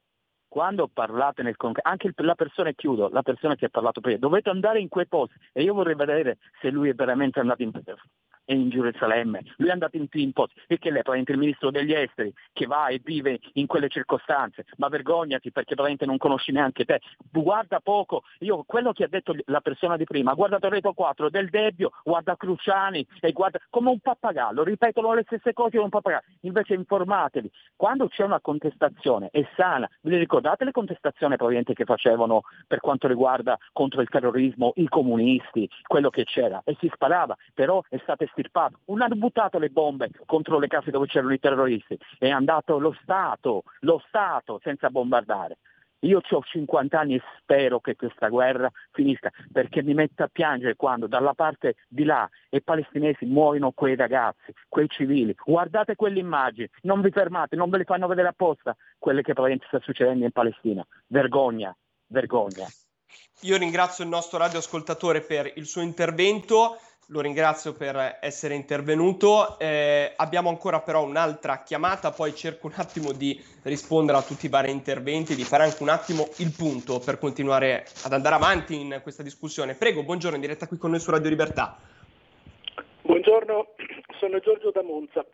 [0.53, 4.51] quando parlate nel concreto, anche la persona, chiudo, la persona che ha parlato prima, dovete
[4.51, 5.35] andare in quei posti.
[5.51, 7.71] E io vorrei vedere se lui è veramente andato in
[8.47, 11.93] in Gerusalemme, lui è andato in in posti, perché lei è praticamente il ministro degli
[11.93, 16.85] esteri che va e vive in quelle circostanze, ma vergognati perché praticamente non conosci neanche
[16.85, 17.01] te,
[17.31, 21.49] guarda poco, io quello che ha detto la persona di prima, guarda Torreto 4 del
[21.49, 26.25] Debbio, guarda Cruciani e guarda come un pappagallo, ripetono le stesse cose come un pappagallo,
[26.41, 32.43] invece informatevi, quando c'è una contestazione è sana, vi ricordate le contestazioni probabilmente che facevano
[32.67, 36.61] per quanto riguarda contro il terrorismo i comunisti, quello che c'era?
[36.65, 40.91] E si sparava, però è stata estirpato, non hanno buttato le bombe contro le case
[40.91, 45.59] dove c'erano i terroristi, è andato lo Stato, lo Stato senza bombardare.
[46.05, 50.75] Io ho 50 anni e spero che questa guerra finisca, perché mi mette a piangere
[50.75, 55.33] quando dalla parte di là i palestinesi muoiono quei ragazzi, quei civili.
[55.45, 59.69] Guardate quelle immagini, non vi fermate, non ve le fanno vedere apposta quelle che probabilmente
[59.69, 60.85] sta succedendo in Palestina.
[61.07, 61.73] Vergogna,
[62.09, 62.67] vergogna.
[63.43, 66.79] Io ringrazio il nostro radioascoltatore per il suo intervento
[67.13, 69.59] lo ringrazio per essere intervenuto.
[69.59, 74.49] Eh, abbiamo ancora però un'altra chiamata, poi cerco un attimo di rispondere a tutti i
[74.49, 79.01] vari interventi, di fare anche un attimo il punto per continuare ad andare avanti in
[79.03, 79.75] questa discussione.
[79.75, 81.77] Prego, buongiorno, in diretta qui con noi su Radio Libertà.
[83.03, 83.75] Buongiorno,
[84.19, 85.25] sono Giorgio da Monza.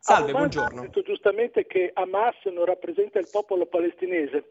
[0.00, 0.80] Salve, Abu buongiorno.
[0.80, 4.50] Ha detto giustamente che Hamas non rappresenta il popolo palestinese.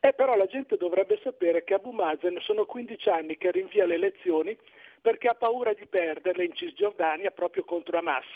[0.00, 3.94] Eh, però la gente dovrebbe sapere che Abu Mazen sono 15 anni che rinvia le
[3.94, 4.56] elezioni
[5.00, 8.26] perché ha paura di perderle in Cisgiordania proprio contro Hamas.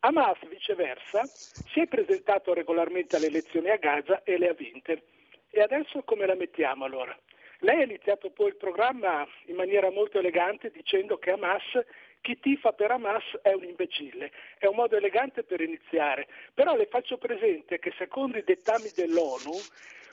[0.00, 5.02] Hamas, viceversa, si è presentato regolarmente alle elezioni a Gaza e le ha vinte.
[5.50, 7.16] E adesso come la mettiamo allora?
[7.58, 11.78] Lei ha iniziato poi il programma in maniera molto elegante dicendo che Hamas,
[12.22, 14.30] chi tifa per Hamas è un imbecille.
[14.56, 19.52] È un modo elegante per iniziare, però le faccio presente che secondo i dettami dell'ONU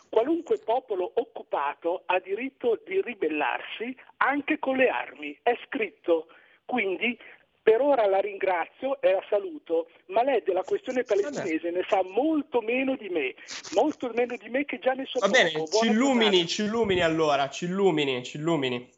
[0.10, 6.28] Qualunque popolo occupato ha diritto di ribellarsi anche con le armi, è scritto.
[6.66, 7.18] Quindi
[7.68, 12.62] per ora la ringrazio e la saluto, ma lei della questione palestinese ne sa molto
[12.62, 13.36] meno di me,
[13.74, 17.50] molto meno di me che già ne so Va bene, ci illumini, ci illumini allora,
[17.50, 18.90] ci illumini, ci illumini.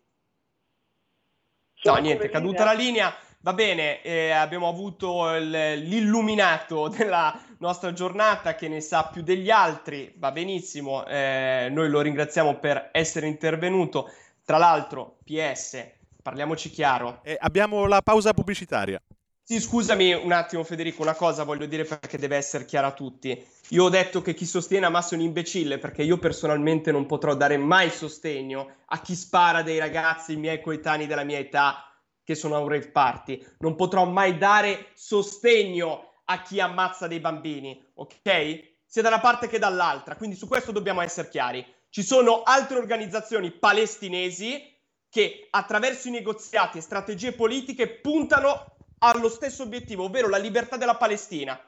[1.82, 3.12] no, niente, è caduta la linea.
[3.42, 9.50] Va bene, eh, abbiamo avuto il, l'illuminato della nostra giornata che ne sa più degli
[9.50, 14.10] altri, va benissimo, eh, noi lo ringraziamo per essere intervenuto.
[14.44, 15.86] Tra l'altro, PS,
[16.22, 17.20] parliamoci chiaro.
[17.24, 19.02] Eh, abbiamo la pausa pubblicitaria.
[19.44, 23.44] Sì, scusami un attimo Federico, una cosa voglio dire perché deve essere chiara a tutti.
[23.70, 27.34] Io ho detto che chi sostiene Hamas è un imbecille perché io personalmente non potrò
[27.34, 31.92] dare mai sostegno a chi spara dei ragazzi, i miei coetanei della mia età,
[32.24, 33.44] che sono a un rave party.
[33.58, 38.78] Non potrò mai dare sostegno a chi ammazza dei bambini, ok?
[38.86, 40.16] Sia da una parte che dall'altra.
[40.16, 41.66] Quindi su questo dobbiamo essere chiari.
[41.90, 44.78] Ci sono altre organizzazioni palestinesi
[45.10, 50.96] che attraverso i negoziati e strategie politiche puntano allo stesso obiettivo, ovvero la libertà della
[50.96, 51.60] Palestina,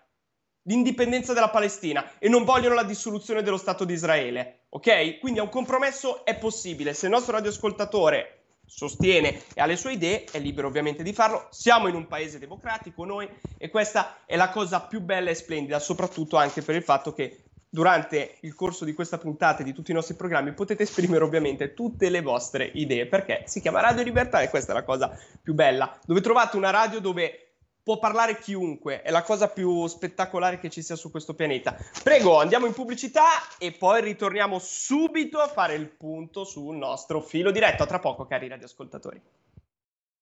[0.64, 5.18] l'indipendenza della Palestina e non vogliono la dissoluzione dello Stato di Israele, ok?
[5.20, 6.94] Quindi un compromesso è possibile.
[6.94, 8.41] Se il nostro radioascoltatore
[8.74, 11.48] sostiene e ha le sue idee, è libero ovviamente di farlo.
[11.52, 15.78] Siamo in un paese democratico noi e questa è la cosa più bella e splendida,
[15.80, 19.92] soprattutto anche per il fatto che durante il corso di questa puntata e di tutti
[19.92, 24.42] i nostri programmi potete esprimere ovviamente tutte le vostre idee perché si chiama Radio Libertà
[24.42, 27.51] e questa è la cosa più bella, dove trovate una radio dove
[27.84, 31.76] può parlare chiunque, è la cosa più spettacolare che ci sia su questo pianeta.
[32.04, 33.26] Prego, andiamo in pubblicità
[33.58, 37.84] e poi ritorniamo subito a fare il punto sul nostro filo diretto.
[37.84, 39.22] A tra poco, cari radioascoltatori.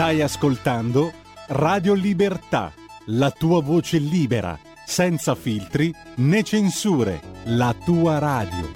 [0.00, 1.12] Stai ascoltando
[1.48, 2.72] Radio Libertà,
[3.08, 8.72] la tua voce libera, senza filtri né censure, la tua radio.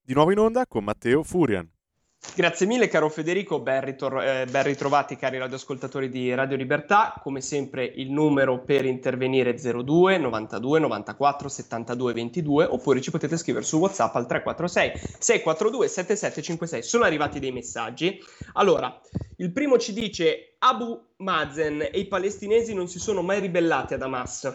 [0.00, 1.75] Di nuovo in onda con Matteo Furian.
[2.34, 7.40] Grazie mille caro Federico, ben, ritor- eh, ben, ritrovati cari radioascoltatori di Radio Libertà, come
[7.40, 13.64] sempre il numero per intervenire è 02 92 94 72 22 oppure ci potete scrivere
[13.64, 16.82] su WhatsApp al 346 642 7756.
[16.82, 18.18] Sono arrivati dei messaggi.
[18.54, 19.00] Allora,
[19.36, 24.02] il primo ci dice Abu Mazen e i palestinesi non si sono mai ribellati ad
[24.02, 24.52] Hamas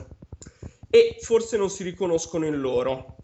[0.89, 3.15] e forse non si riconoscono in loro.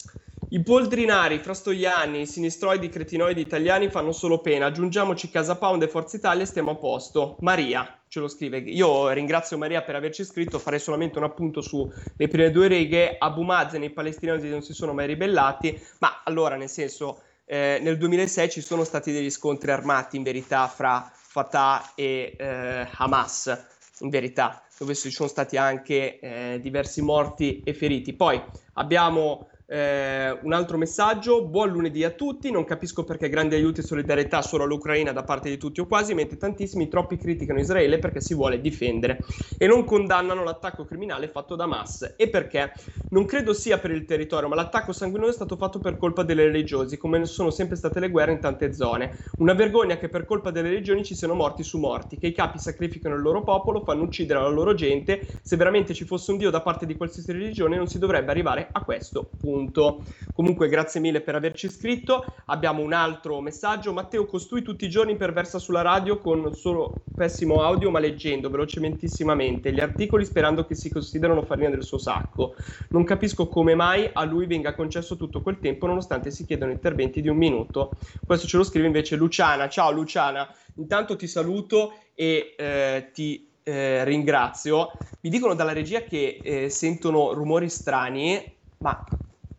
[0.49, 4.67] I poldrinari, i frastoiani, i sinistroidi, i cretinoidi italiani fanno solo pena.
[4.67, 7.35] Aggiungiamoci Casa Pound e Forza Italia e stiamo a posto.
[7.41, 8.59] Maria ce lo scrive.
[8.59, 10.57] Io ringrazio Maria per averci scritto.
[10.57, 11.91] Farei solamente un appunto sulle
[12.29, 13.17] prime due righe.
[13.19, 15.77] Abu Mazen e i palestinesi non si sono mai ribellati.
[15.99, 20.65] Ma allora, nel senso, eh, nel 2006 ci sono stati degli scontri armati in verità
[20.69, 23.65] fra Fatah e eh, Hamas.
[23.99, 28.13] In verità, dove ci sono stati anche eh, diversi morti e feriti.
[28.13, 28.41] Poi
[28.75, 33.83] abbiamo eh, un altro messaggio, buon lunedì a tutti, non capisco perché grandi aiuti e
[33.83, 38.21] solidarietà solo all'Ucraina da parte di tutti o quasi, mentre tantissimi troppi criticano Israele perché
[38.21, 39.21] si vuole difendere
[39.57, 42.13] e non condannano l'attacco criminale fatto da Hamas.
[42.15, 42.71] E perché?
[43.09, 46.45] Non credo sia per il territorio, ma l'attacco sanguinoso è stato fatto per colpa delle
[46.45, 49.15] religiosi, come sono sempre state le guerre in tante zone.
[49.37, 52.57] Una vergogna che per colpa delle religioni ci siano morti su morti, che i capi
[52.57, 55.25] sacrificano il loro popolo, fanno uccidere la loro gente.
[55.41, 58.69] Se veramente ci fosse un Dio da parte di qualsiasi religione non si dovrebbe arrivare
[58.71, 60.03] a questo punto punto.
[60.33, 62.23] Comunque grazie mille per averci scritto.
[62.45, 63.91] Abbiamo un altro messaggio.
[63.91, 69.73] Matteo costui tutti i giorni perversa sulla radio con solo pessimo audio ma leggendo velocementissimamente
[69.73, 72.53] gli articoli sperando che si considerano farina del suo sacco.
[72.89, 77.19] Non capisco come mai a lui venga concesso tutto quel tempo nonostante si chiedano interventi
[77.21, 77.95] di un minuto.
[78.23, 79.67] Questo ce lo scrive invece Luciana.
[79.67, 84.91] Ciao Luciana, intanto ti saluto e eh, ti eh, ringrazio.
[85.21, 88.39] Mi dicono dalla regia che eh, sentono rumori strani,
[88.77, 89.03] ma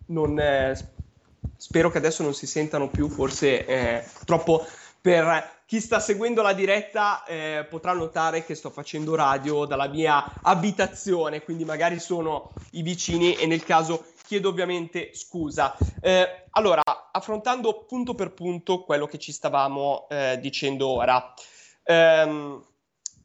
[0.09, 0.77] non, eh,
[1.57, 4.67] spero che adesso non si sentano più, forse eh, troppo
[5.01, 10.25] per chi sta seguendo la diretta eh, potrà notare che sto facendo radio dalla mia
[10.43, 15.77] abitazione, quindi magari sono i vicini e nel caso chiedo ovviamente scusa.
[16.01, 21.35] Eh, allora, affrontando punto per punto quello che ci stavamo eh, dicendo ora.
[21.85, 22.63] Ehm,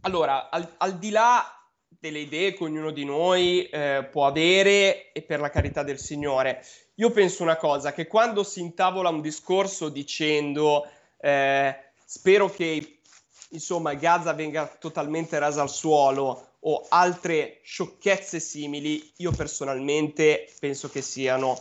[0.02, 1.63] allora, al, al, di là
[2.04, 6.62] delle idee che ognuno di noi eh, può avere e per la carità del Signore.
[6.96, 10.86] Io penso una cosa, che quando si intavola un discorso dicendo
[11.22, 12.98] eh, spero che
[13.52, 21.02] insomma Gaza venga totalmente rasa al suolo o altre sciocchezze simili, io personalmente penso che
[21.02, 21.58] siano,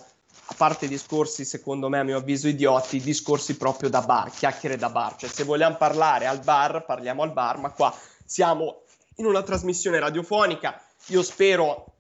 [0.46, 4.90] a parte discorsi secondo me a mio avviso idioti, discorsi proprio da bar, chiacchiere da
[4.90, 8.82] bar, cioè se vogliamo parlare al bar parliamo al bar, ma qua siamo
[9.16, 10.82] in una trasmissione radiofonica.
[11.08, 11.96] Io spero,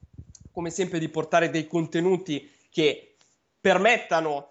[0.52, 3.16] come sempre, di portare dei contenuti che
[3.60, 4.48] permettano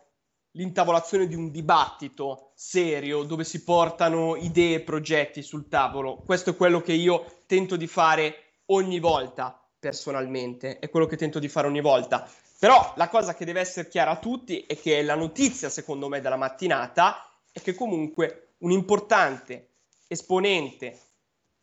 [0.51, 6.17] l'intavolazione di un dibattito serio dove si portano idee e progetti sul tavolo.
[6.25, 11.39] Questo è quello che io tento di fare ogni volta, personalmente, è quello che tento
[11.39, 12.29] di fare ogni volta.
[12.59, 16.21] Però la cosa che deve essere chiara a tutti è che la notizia, secondo me,
[16.21, 19.69] della mattinata è che comunque un importante
[20.07, 20.99] esponente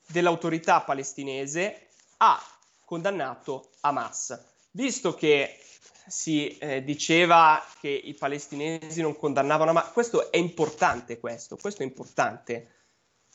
[0.09, 2.43] dell'autorità palestinese ha
[2.85, 4.39] condannato Hamas.
[4.73, 5.59] Visto che
[6.07, 11.85] si eh, diceva che i palestinesi non condannavano Hamas, questo è importante, questo, questo è
[11.85, 12.73] importante.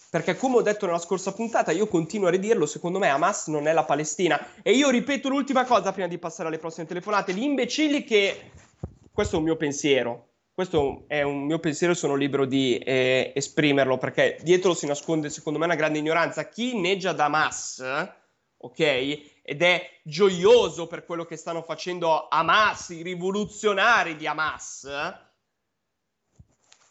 [0.09, 3.67] Perché come ho detto nella scorsa puntata, io continuo a ridirlo, secondo me Hamas non
[3.67, 4.39] è la Palestina.
[4.61, 8.51] E io ripeto l'ultima cosa prima di passare alle prossime telefonate, gli imbecilli che...
[9.11, 13.97] Questo è un mio pensiero, questo è un mio pensiero, sono libero di eh, esprimerlo
[13.97, 16.47] perché dietro si nasconde secondo me una grande ignoranza.
[16.47, 17.83] Chi inneggia da Hamas,
[18.57, 18.79] ok,
[19.41, 24.87] ed è gioioso per quello che stanno facendo Hamas, i rivoluzionari di Hamas,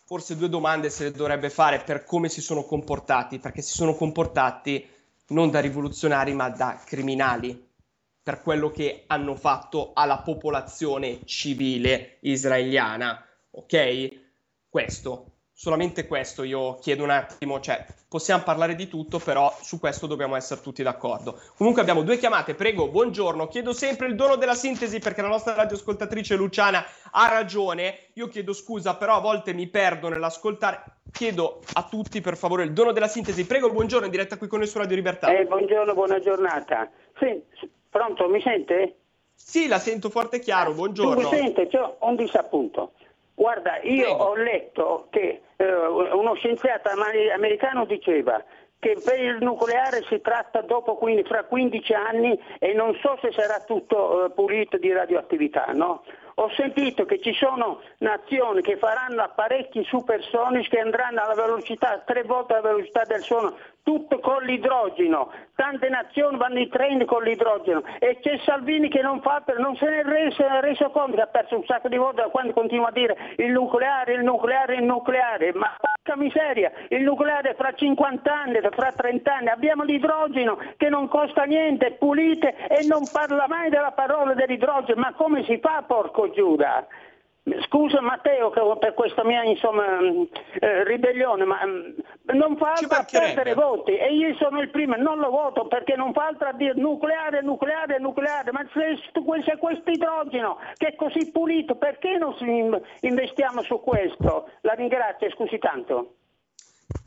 [0.06, 3.94] forse due domande se le dovrebbe fare per come si sono comportati, perché si sono
[3.94, 4.84] comportati
[5.28, 7.70] non da rivoluzionari ma da criminali
[8.20, 14.20] per quello che hanno fatto alla popolazione civile israeliana ok?
[14.68, 20.06] Questo, solamente questo io chiedo un attimo, cioè possiamo parlare di tutto, però su questo
[20.06, 21.38] dobbiamo essere tutti d'accordo.
[21.56, 25.54] Comunque abbiamo due chiamate, prego, buongiorno, chiedo sempre il dono della sintesi perché la nostra
[25.54, 30.82] radioascoltatrice Luciana ha ragione, io chiedo scusa, però a volte mi perdo nell'ascoltare.
[31.12, 33.46] Chiedo a tutti per favore il dono della sintesi.
[33.46, 35.28] Prego, buongiorno, in diretta qui con noi su Radio Libertà.
[35.36, 36.90] Eh, buongiorno, buona giornata.
[37.18, 37.42] Sì,
[37.90, 38.96] pronto, mi sente?
[39.34, 41.28] Sì, la sento forte e chiaro, buongiorno.
[41.28, 42.92] Mi sente, c'ho un disappunto.
[43.42, 44.24] Guarda, io Prego.
[44.24, 48.40] ho letto che eh, uno scienziato americano diceva
[48.78, 53.32] che per il nucleare si tratta dopo quindi, fra 15 anni e non so se
[53.32, 56.04] sarà tutto eh, pulito di radioattività, no?
[56.36, 62.22] Ho sentito che ci sono nazioni che faranno apparecchi supersonici che andranno alla velocità, tre
[62.22, 65.30] volte la velocità del suono, tutto con l'idrogeno.
[65.54, 69.86] Tante nazioni vanno in treni con l'idrogeno e c'è Salvini che non, fa, non se
[69.86, 72.88] ne è reso, reso, conto che ha perso un sacco di volte da quando continua
[72.88, 75.52] a dire il nucleare, il nucleare, il nucleare.
[75.52, 81.08] Ma porca miseria, il nucleare fra 50 anni, fra 30 anni, abbiamo l'idrogeno che non
[81.08, 85.00] costa niente, è pulite e non parla mai della parola dell'idrogeno.
[85.00, 86.86] Ma come si fa, porco Giuda?
[87.66, 89.98] Scusa Matteo per questa mia insomma,
[90.60, 91.90] eh, ribellione, ma mm,
[92.34, 95.96] non fa altro a perdere voti e io sono il primo, non lo voto perché
[95.96, 98.96] non fa altro a dire nucleare, nucleare, nucleare, ma se,
[99.44, 102.32] se questo idrogeno che è così pulito, perché non
[103.00, 104.48] investiamo su questo?
[104.60, 106.14] La ringrazio, scusi tanto.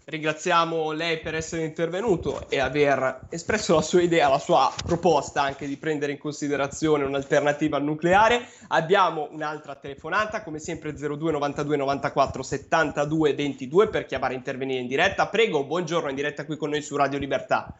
[0.07, 5.65] Ringraziamo lei per essere intervenuto e aver espresso la sua idea, la sua proposta anche
[5.65, 8.45] di prendere in considerazione un'alternativa al nucleare.
[8.67, 14.87] Abbiamo un'altra telefonata, come sempre 02 92 94 72 22 per chiamare e intervenire in
[14.87, 15.27] diretta.
[15.27, 17.73] Prego, buongiorno in diretta qui con noi su Radio Libertà.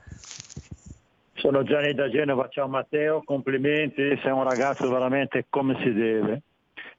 [1.36, 6.42] Sono Gianni da Genova, ciao Matteo, complimenti, sei un ragazzo veramente come si deve.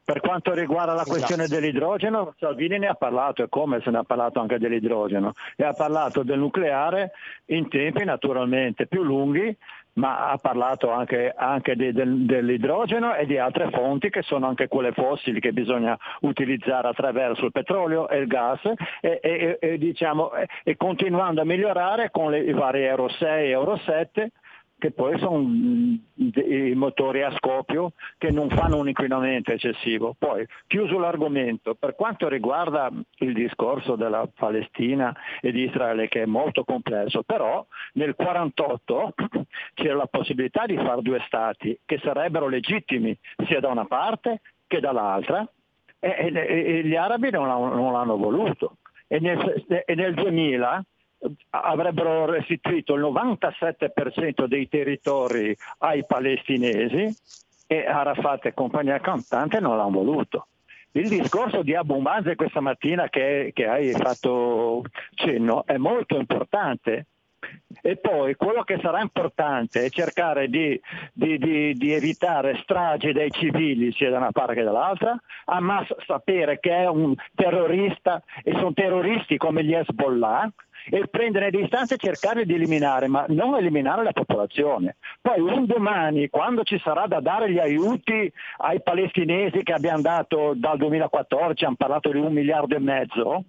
[0.06, 4.04] Per quanto riguarda la questione dell'idrogeno, Salvini ne ha parlato e come se ne ha
[4.04, 5.32] parlato anche dell'idrogeno.
[5.56, 7.10] E ha parlato del nucleare
[7.46, 9.56] in tempi naturalmente più lunghi,
[9.94, 14.68] ma ha parlato anche, anche di, del, dell'idrogeno e di altre fonti che sono anche
[14.68, 18.60] quelle fossili che bisogna utilizzare attraverso il petrolio e il gas
[19.00, 20.30] e, e, e, diciamo,
[20.62, 24.30] e continuando a migliorare con le, i vari Euro 6 e Euro 7
[24.78, 30.14] che poi sono i motori a scoppio che non fanno un inquinamento eccessivo.
[30.18, 36.26] Poi, chiuso l'argomento, per quanto riguarda il discorso della Palestina e di Israele, che è
[36.26, 39.14] molto complesso, però nel 1948
[39.74, 43.16] c'era la possibilità di fare due stati che sarebbero legittimi
[43.46, 45.48] sia da una parte che dall'altra
[45.98, 48.76] e, e, e gli arabi non, non l'hanno voluto.
[49.08, 50.84] E nel, e nel 2000
[51.50, 57.14] avrebbero restituito il 97% dei territori ai palestinesi
[57.66, 60.46] e Arafat e compagnia cantante non l'hanno voluto.
[60.92, 64.82] Il discorso di Abu Mazen questa mattina che, che hai fatto
[65.14, 67.06] cenno è molto importante
[67.82, 70.80] e poi quello che sarà importante è cercare di,
[71.12, 76.58] di, di, di, evitare stragi dei civili sia da una parte che dall'altra, Hamas sapere
[76.58, 80.50] che è un terrorista e sono terroristi come gli Hezbollah,
[80.90, 84.96] e prendere distanze e cercare di eliminare, ma non eliminare la popolazione.
[85.20, 90.52] Poi un domani, quando ci sarà da dare gli aiuti ai palestinesi che abbiamo dato
[90.54, 93.44] dal 2014, hanno parlato di un miliardo e mezzo,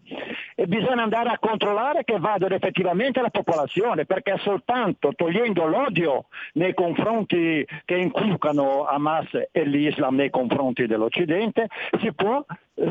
[0.55, 6.73] e bisogna andare a controllare che vadano effettivamente alla popolazione, perché soltanto togliendo l'odio nei
[6.73, 11.67] confronti che inculcano Hamas e l'Islam nei confronti dell'Occidente,
[11.99, 12.43] si può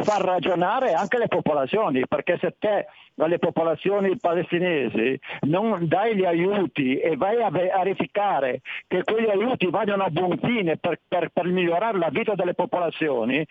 [0.02, 2.86] far ragionare anche le popolazioni, perché se te
[3.18, 10.04] alle popolazioni palestinesi non dai gli aiuti e vai a verificare che quegli aiuti vadano
[10.04, 13.46] a buon fine per, per, per migliorare la vita delle popolazioni,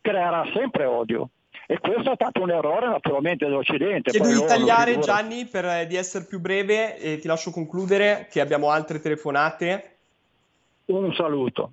[0.00, 1.28] creerà sempre odio.
[1.66, 4.10] E questo è stato un errore naturalmente dell'Occidente.
[4.10, 8.40] Chiedo di tagliare Gianni per eh, di essere più breve e ti lascio concludere che
[8.40, 9.96] abbiamo altre telefonate.
[10.86, 11.72] Un saluto.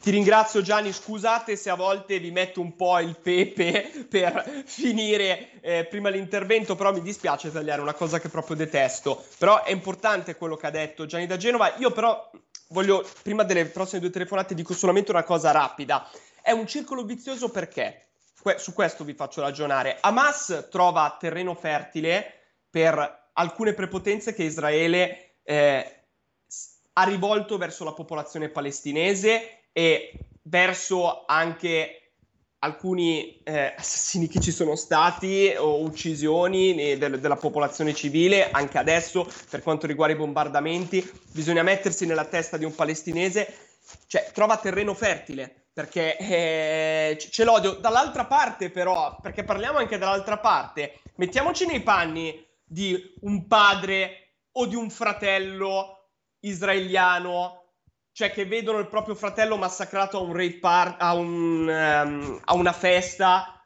[0.00, 5.60] Ti ringrazio Gianni, scusate se a volte vi metto un po' il pepe per finire
[5.60, 9.24] eh, prima l'intervento, però mi dispiace tagliare una cosa che proprio detesto.
[9.38, 11.74] Però è importante quello che ha detto Gianni da Genova.
[11.78, 12.30] Io però
[12.68, 16.08] voglio, prima delle prossime due telefonate, dico solamente una cosa rapida.
[16.42, 18.08] È un circolo vizioso perché?
[18.42, 19.96] Que- su questo vi faccio ragionare.
[20.00, 26.04] Hamas trova terreno fertile per alcune prepotenze che Israele eh,
[26.92, 30.12] ha rivolto verso la popolazione palestinese e
[30.42, 32.12] verso anche
[32.60, 39.30] alcuni eh, assassini che ci sono stati o uccisioni de- della popolazione civile, anche adesso
[39.50, 43.52] per quanto riguarda i bombardamenti, bisogna mettersi nella testa di un palestinese,
[44.06, 47.72] cioè trova terreno fertile perché eh, c'è l'odio.
[47.72, 54.66] Dall'altra parte però, perché parliamo anche dall'altra parte, mettiamoci nei panni di un padre o
[54.66, 56.10] di un fratello
[56.40, 57.63] israeliano
[58.14, 62.54] cioè che vedono il proprio fratello massacrato a un rave part, a, un, um, a
[62.54, 63.60] una festa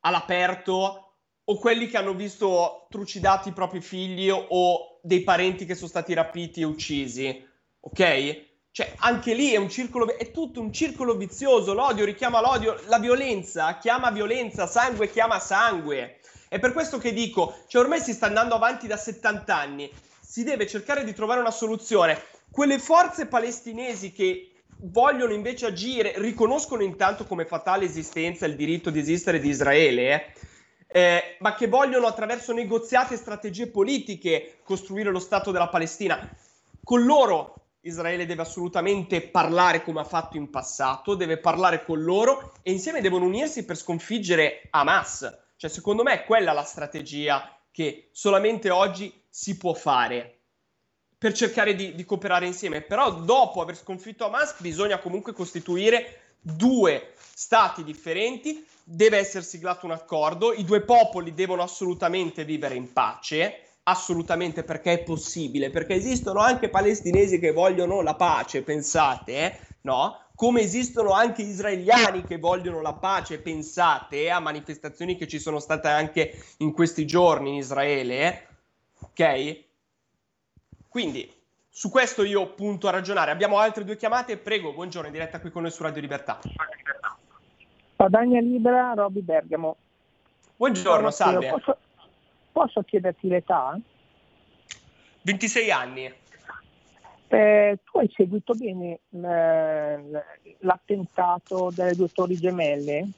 [0.00, 1.04] all'aperto,
[1.44, 6.12] o quelli che hanno visto trucidati i propri figli o dei parenti che sono stati
[6.12, 7.48] rapiti e uccisi,
[7.80, 8.52] ok?
[8.70, 12.98] Cioè, anche lì è un circolo, è tutto un circolo vizioso, l'odio richiama l'odio, la
[12.98, 16.18] violenza chiama violenza, sangue chiama sangue.
[16.46, 19.90] È per questo che dico, cioè ormai si sta andando avanti da 70 anni,
[20.20, 22.20] si deve cercare di trovare una soluzione
[22.54, 29.00] quelle forze palestinesi che vogliono invece agire, riconoscono intanto come fatale esistenza il diritto di
[29.00, 30.32] esistere di Israele,
[30.86, 36.30] eh, ma che vogliono attraverso negoziati e strategie politiche costruire lo Stato della Palestina.
[36.84, 42.52] Con loro Israele deve assolutamente parlare come ha fatto in passato, deve parlare con loro
[42.62, 45.38] e insieme devono unirsi per sconfiggere Hamas.
[45.56, 50.33] Cioè, secondo me è quella la strategia che solamente oggi si può fare
[51.16, 52.82] per cercare di, di cooperare insieme.
[52.82, 59.92] Però dopo aver sconfitto Hamas bisogna comunque costituire due stati differenti, deve essere siglato un
[59.92, 66.40] accordo, i due popoli devono assolutamente vivere in pace, assolutamente perché è possibile, perché esistono
[66.40, 69.58] anche palestinesi che vogliono la pace, pensate, eh?
[69.82, 70.20] no?
[70.34, 74.30] Come esistono anche israeliani che vogliono la pace, pensate eh?
[74.30, 78.46] a manifestazioni che ci sono state anche in questi giorni in Israele, eh?
[79.00, 79.64] ok?
[80.94, 81.28] Quindi
[81.70, 83.32] su questo io punto a ragionare.
[83.32, 84.36] Abbiamo altre due chiamate.
[84.36, 86.38] Prego, buongiorno, in diretta qui con noi su Radio Libertà.
[87.96, 89.76] Padania Libera, Roby Bergamo.
[90.54, 91.48] Buongiorno, salve.
[91.48, 91.78] Posso,
[92.52, 93.76] posso chiederti l'età?
[95.22, 96.14] 26 anni.
[97.26, 99.00] Eh, tu hai seguito bene
[100.60, 103.08] l'attentato delle due torri gemelle?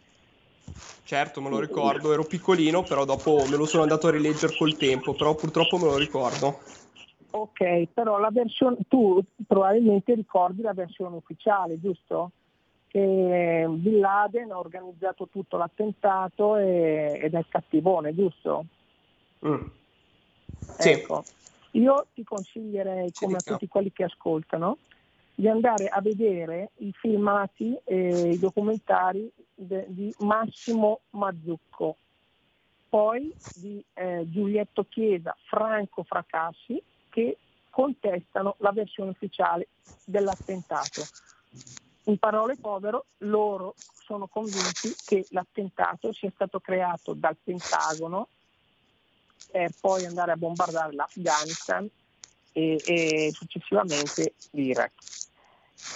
[1.04, 4.78] Certo, me lo ricordo, ero piccolino, però dopo me lo sono andato a rileggere col
[4.78, 6.84] tempo, però purtroppo me lo ricordo.
[7.30, 12.30] Ok, però la versione, tu probabilmente ricordi la versione ufficiale, giusto?
[12.88, 18.64] Che Bin Laden ha organizzato tutto l'attentato e, ed è il cattivone, giusto?
[19.46, 19.66] Mm.
[20.78, 20.88] Sì.
[20.90, 21.24] Ecco,
[21.72, 24.78] io ti consiglierei, come a tutti quelli che ascoltano,
[25.34, 31.96] di andare a vedere i filmati e i documentari de, di Massimo Mazzucco,
[32.88, 36.82] poi di eh, Giulietto Chiesa, Franco Fracassi,
[37.16, 37.38] che
[37.70, 39.68] contestano la versione ufficiale
[40.04, 41.02] dell'attentato.
[42.04, 48.28] In parole povero, loro sono convinti che l'attentato sia stato creato dal Pentagono
[49.50, 51.88] per poi andare a bombardare l'Afghanistan
[52.52, 54.92] e, e successivamente l'Iraq.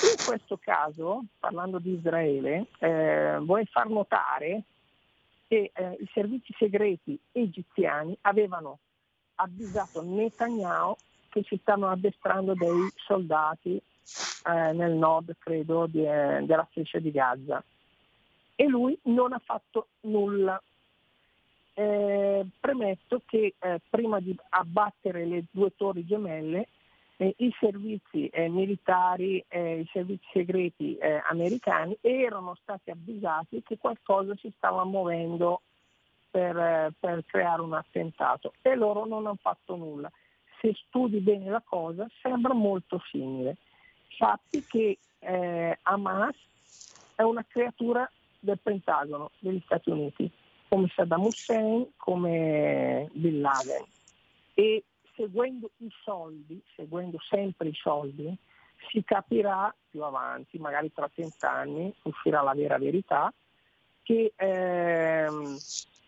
[0.02, 4.62] In questo caso, parlando di Israele, eh, vorrei far notare
[5.48, 8.78] che eh, i servizi segreti egiziani avevano
[9.34, 10.96] avvisato Netanyahu
[11.30, 17.10] che si stanno addestrando dei soldati eh, nel nord, credo, di, eh, della striscia di
[17.10, 17.62] Gaza.
[18.54, 20.60] E lui non ha fatto nulla.
[21.72, 26.68] Eh, premetto che eh, prima di abbattere le due torri gemelle,
[27.16, 34.52] eh, i servizi eh, militari, i servizi segreti americani erano stati avvisati che qualcosa si
[34.56, 35.62] stava muovendo
[36.30, 40.10] per, per creare un attentato e loro non hanno fatto nulla
[40.60, 43.56] se studi bene la cosa, sembra molto simile.
[44.16, 46.36] Sappi che eh, Hamas
[47.14, 50.30] è una creatura del Pentagono degli Stati Uniti,
[50.68, 53.84] come Saddam Hussein, come Bin Laden.
[54.54, 54.84] E
[55.14, 58.36] seguendo i soldi, seguendo sempre i soldi,
[58.90, 63.32] si capirà più avanti, magari tra 30 anni, uscirà la vera verità,
[64.02, 65.58] che ehm, eh,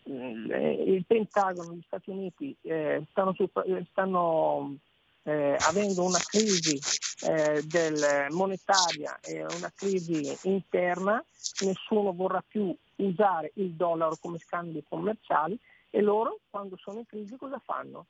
[0.05, 3.33] il Pentagono, gli Stati Uniti eh, stanno,
[3.65, 4.77] eh, stanno
[5.23, 6.79] eh, avendo una crisi
[7.27, 11.23] eh, del, monetaria e una crisi interna,
[11.61, 15.57] nessuno vorrà più usare il dollaro come scambi commerciali
[15.89, 18.07] e loro quando sono in crisi cosa fanno?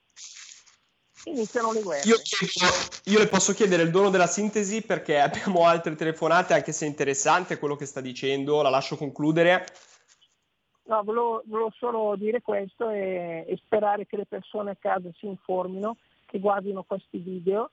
[1.25, 2.09] Iniziano le guerre.
[2.09, 2.17] Io,
[3.05, 6.89] io le posso chiedere il dono della sintesi perché abbiamo altre telefonate, anche se è
[6.89, 9.65] interessante quello che sta dicendo, la lascio concludere.
[10.85, 15.27] No, volevo, volevo, solo dire questo e, e, sperare che le persone a casa si
[15.27, 17.71] informino, che guardino questi video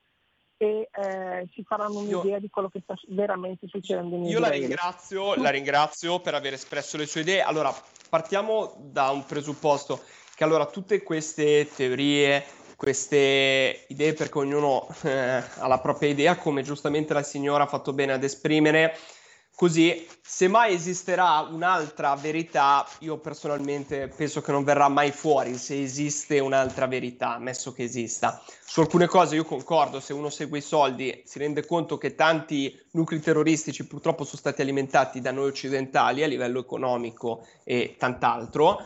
[0.57, 4.51] e eh, si faranno un'idea io, di quello che sta veramente succedendo in Io la
[4.51, 7.41] ringrazio, la ringrazio per aver espresso le sue idee.
[7.43, 7.75] Allora,
[8.09, 10.01] partiamo da un presupposto
[10.35, 12.45] che allora tutte queste teorie,
[12.77, 17.93] queste idee, perché ognuno eh, ha la propria idea, come giustamente la signora ha fatto
[17.93, 18.97] bene ad esprimere,
[19.61, 25.83] Così, se mai esisterà un'altra verità, io personalmente penso che non verrà mai fuori se
[25.83, 28.43] esiste un'altra verità, ammesso che esista.
[28.65, 32.75] Su alcune cose io concordo, se uno segue i soldi si rende conto che tanti
[32.93, 38.81] nuclei terroristici purtroppo sono stati alimentati da noi occidentali a livello economico e tant'altro,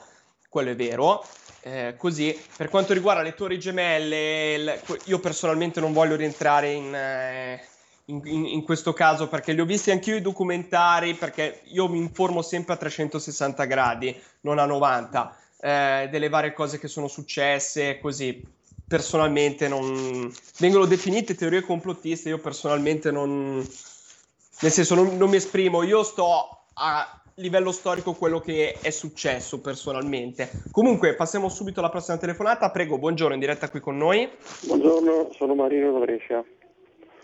[0.48, 1.24] quello è vero.
[1.60, 6.92] Eh, così, per quanto riguarda le torri gemelle, il, io personalmente non voglio rientrare in...
[6.92, 7.64] Eh,
[8.06, 11.98] in, in, in, questo caso perché li ho visti anch'io i documentari perché io mi
[11.98, 17.98] informo sempre a 360 gradi, non a 90, eh, delle varie cose che sono successe
[18.00, 18.42] così.
[18.86, 25.82] Personalmente non vengono definite teorie complottiste, io personalmente non, nel senso non, non mi esprimo,
[25.82, 30.50] io sto a livello storico quello che è successo personalmente.
[30.70, 32.70] Comunque, passiamo subito alla prossima telefonata.
[32.70, 34.28] Prego, buongiorno, in diretta qui con noi.
[34.66, 36.44] Buongiorno, sono Marino da Brescia.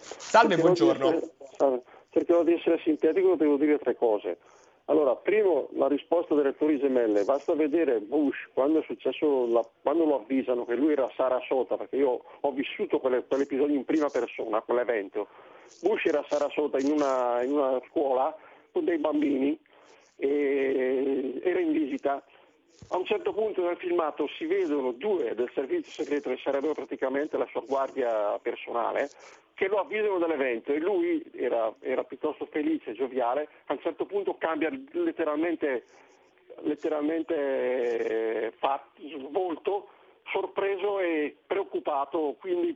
[0.01, 1.11] Salve, Cercherò buongiorno.
[1.11, 1.17] Di
[1.53, 1.83] essere.
[2.11, 4.39] Cercherò di essere sintetico, devo dire tre cose.
[4.87, 7.23] Allora, primo, la risposta delle Torri Gemelle.
[7.23, 11.77] Basta vedere Bush quando è successo, la- quando lo avvisano che lui era a Sarasota,
[11.77, 15.29] perché io ho vissuto quelle- quell'episodio in prima persona, quell'evento.
[15.83, 18.35] Bush era a Sarasota in una, in una scuola
[18.73, 19.57] con dei bambini
[20.17, 22.23] e era in visita.
[22.89, 27.37] A un certo punto nel filmato si vedono due del servizio segreto che sarebbero praticamente
[27.37, 29.09] la sua guardia personale
[29.61, 34.39] che lo avvisano dell'evento e lui era, era piuttosto felice, gioviale, a un certo punto
[34.39, 35.85] cambia letteralmente,
[36.63, 37.35] letteralmente
[38.47, 39.89] eh, fatto, volto,
[40.33, 42.75] sorpreso e preoccupato, quindi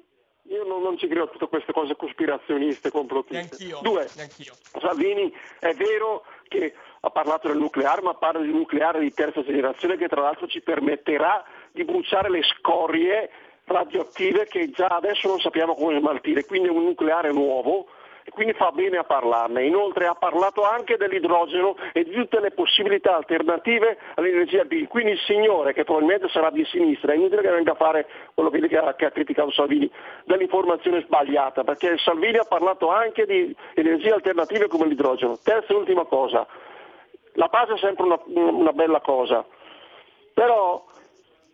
[0.48, 3.57] io non, non ci credo a tutte queste cose cospirazioniste, complottiste.
[3.64, 4.52] Neanch'io, Due, neanch'io.
[4.78, 6.74] Salvini è vero che
[7.05, 10.62] ha parlato del nucleare, ma parla di nucleare di terza generazione che tra l'altro ci
[10.62, 13.30] permetterà di bruciare le scorie
[13.66, 17.86] radioattive che già adesso non sappiamo come smaltire, quindi è un nucleare nuovo
[18.26, 19.66] e quindi fa bene a parlarne.
[19.66, 24.86] Inoltre ha parlato anche dell'idrogeno e di tutte le possibilità alternative all'energia B.
[24.86, 28.48] Quindi il signore, che probabilmente sarà di sinistra, è inutile che venga a fare quello
[28.48, 29.90] che, ha, che ha criticato Salvini,
[30.24, 35.36] dell'informazione sbagliata, perché Salvini ha parlato anche di energie alternative come l'idrogeno.
[35.42, 36.46] Terza e ultima cosa,
[37.35, 39.45] la pace è sempre una, una bella cosa,
[40.32, 40.85] però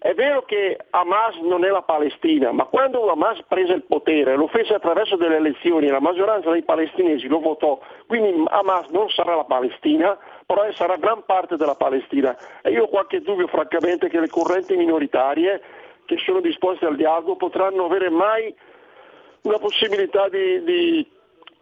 [0.02, 4.46] è vero che Hamas non è la Palestina, ma quando Hamas prese il potere lo
[4.46, 9.36] fece attraverso delle elezioni e la maggioranza dei palestinesi lo votò, quindi Hamas non sarà
[9.36, 10.16] la Palestina,
[10.46, 12.34] però sarà gran parte della Palestina.
[12.62, 15.60] E io ho qualche dubbio francamente che le correnti minoritarie
[16.06, 18.54] che sono disposte al dialogo potranno avere mai
[19.42, 21.10] una possibilità di, di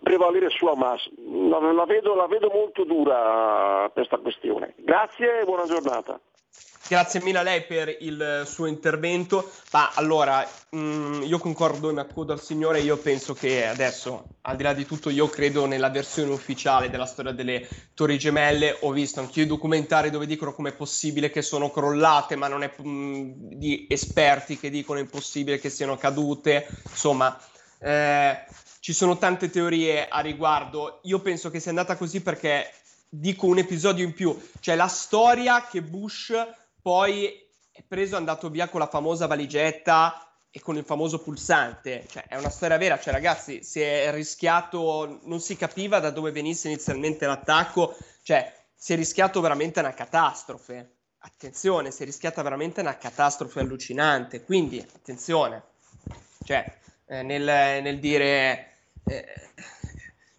[0.03, 1.09] prevalere su Hamas.
[1.49, 4.75] La, la vedo, la vedo molto dura questa questione.
[4.79, 6.21] Grazie e buona giornata.
[6.89, 9.51] Grazie mille a lei per il suo intervento.
[9.73, 12.81] Ma allora, mh, io concordo mi accodo al signore.
[12.81, 17.05] Io penso che adesso, al di là di tutto, io credo nella versione ufficiale della
[17.05, 18.79] storia delle Torri Gemelle.
[18.81, 22.73] Ho visto anch'io i documentari dove dicono com'è possibile che sono crollate, ma non è
[22.75, 26.67] mh, di esperti che dicono è impossibile che siano cadute.
[26.89, 27.39] Insomma,
[27.79, 28.45] eh,
[28.81, 31.01] ci sono tante teorie a riguardo.
[31.05, 32.73] Io penso che sia andata così perché
[33.09, 36.33] dico un episodio in più, cioè la storia che Bush
[36.81, 42.07] poi è preso è andato via con la famosa valigetta e con il famoso pulsante,
[42.09, 46.33] cioè è una storia vera, cioè ragazzi si è rischiato, non si capiva da dove
[46.33, 52.81] venisse inizialmente l'attacco, cioè si è rischiato veramente una catastrofe, attenzione, si è rischiata veramente
[52.81, 55.63] una catastrofe allucinante, quindi attenzione,
[56.45, 56.65] cioè
[57.09, 58.73] eh, nel, nel, dire...
[59.05, 59.27] Eh,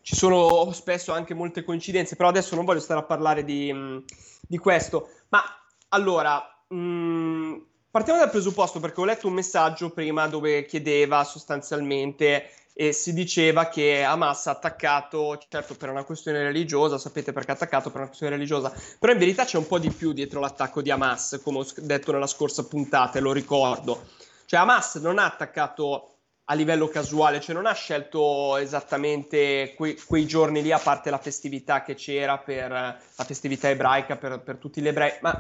[0.09, 4.03] ci sono spesso anche molte coincidenze, però adesso non voglio stare a parlare di,
[4.41, 5.07] di questo.
[5.29, 5.43] Ma
[5.89, 7.57] allora, mh,
[7.91, 13.67] partiamo dal presupposto perché ho letto un messaggio prima dove chiedeva sostanzialmente e si diceva
[13.67, 18.07] che Hamas ha attaccato, certo per una questione religiosa, sapete perché ha attaccato per una
[18.07, 21.59] questione religiosa, però in verità c'è un po' di più dietro l'attacco di Hamas, come
[21.59, 24.05] ho detto nella scorsa puntata, e lo ricordo.
[24.45, 26.18] Cioè Hamas non ha attaccato
[26.51, 31.19] a livello casuale, cioè non ha scelto esattamente que- quei giorni lì, a parte la
[31.19, 35.39] festività che c'era per la festività ebraica per, per tutti gli ebrei, ma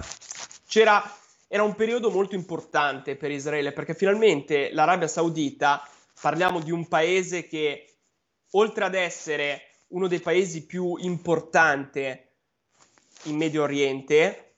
[0.67, 1.03] c'era,
[1.47, 5.81] era un periodo molto importante per Israele perché finalmente l'Arabia Saudita,
[6.21, 7.95] parliamo di un paese che
[8.51, 12.05] oltre ad essere uno dei paesi più importanti
[13.23, 14.48] in Medio Oriente,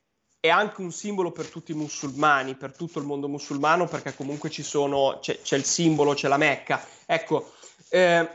[0.41, 4.49] è anche un simbolo per tutti i musulmani, per tutto il mondo musulmano, perché comunque
[4.49, 6.83] ci sono, c'è, c'è il simbolo, c'è la Mecca.
[7.05, 7.53] Ecco,
[7.89, 8.27] eh,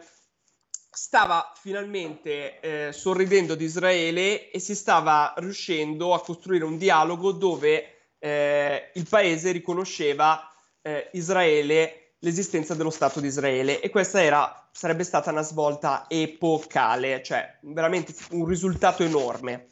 [0.88, 8.12] stava finalmente eh, sorridendo di Israele e si stava riuscendo a costruire un dialogo dove
[8.20, 10.48] eh, il paese riconosceva
[10.82, 17.20] eh, Israele, l'esistenza dello Stato di Israele e questa era, sarebbe stata una svolta epocale,
[17.24, 19.70] cioè veramente un risultato enorme.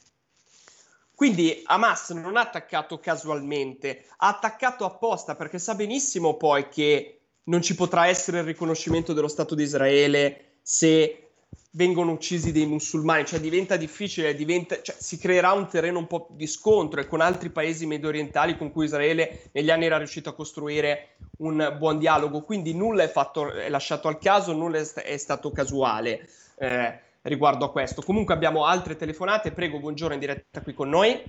[1.15, 7.62] Quindi Hamas non ha attaccato casualmente, ha attaccato apposta perché sa benissimo poi che non
[7.62, 11.25] ci potrà essere il riconoscimento dello Stato di Israele se
[11.73, 16.29] vengono uccisi dei musulmani, cioè diventa difficile, diventa, cioè, si creerà un terreno un po'
[16.31, 20.29] di scontro e con altri paesi medio orientali con cui Israele negli anni era riuscito
[20.29, 24.85] a costruire un buon dialogo, quindi nulla è, fatto, è lasciato al caso, nulla è,
[25.03, 26.29] è stato casuale.
[26.57, 28.03] Eh, riguardo a questo.
[28.03, 31.22] Comunque abbiamo altre telefonate, prego, buongiorno in diretta qui con noi.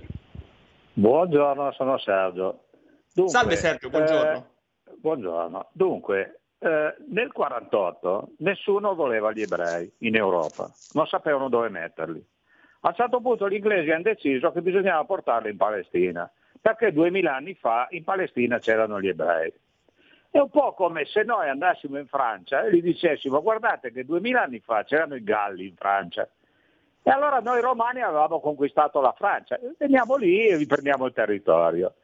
[0.92, 2.64] Buongiorno, sono Sergio.
[3.12, 4.36] Dunque, Salve Sergio, buongiorno.
[4.36, 5.68] Eh, buongiorno.
[5.72, 12.24] Dunque, eh, nel 48 nessuno voleva gli ebrei in Europa, non sapevano dove metterli.
[12.80, 16.30] A un certo punto gli inglesi hanno deciso che bisognava portarli in Palestina,
[16.60, 19.52] perché duemila anni fa in Palestina c'erano gli ebrei.
[20.36, 24.42] È un po' come se noi andassimo in Francia e gli dicessimo guardate che duemila
[24.42, 26.28] anni fa c'erano i Galli in Francia.
[27.02, 31.94] E allora noi romani avevamo conquistato la Francia, veniamo lì e vi prendiamo il territorio.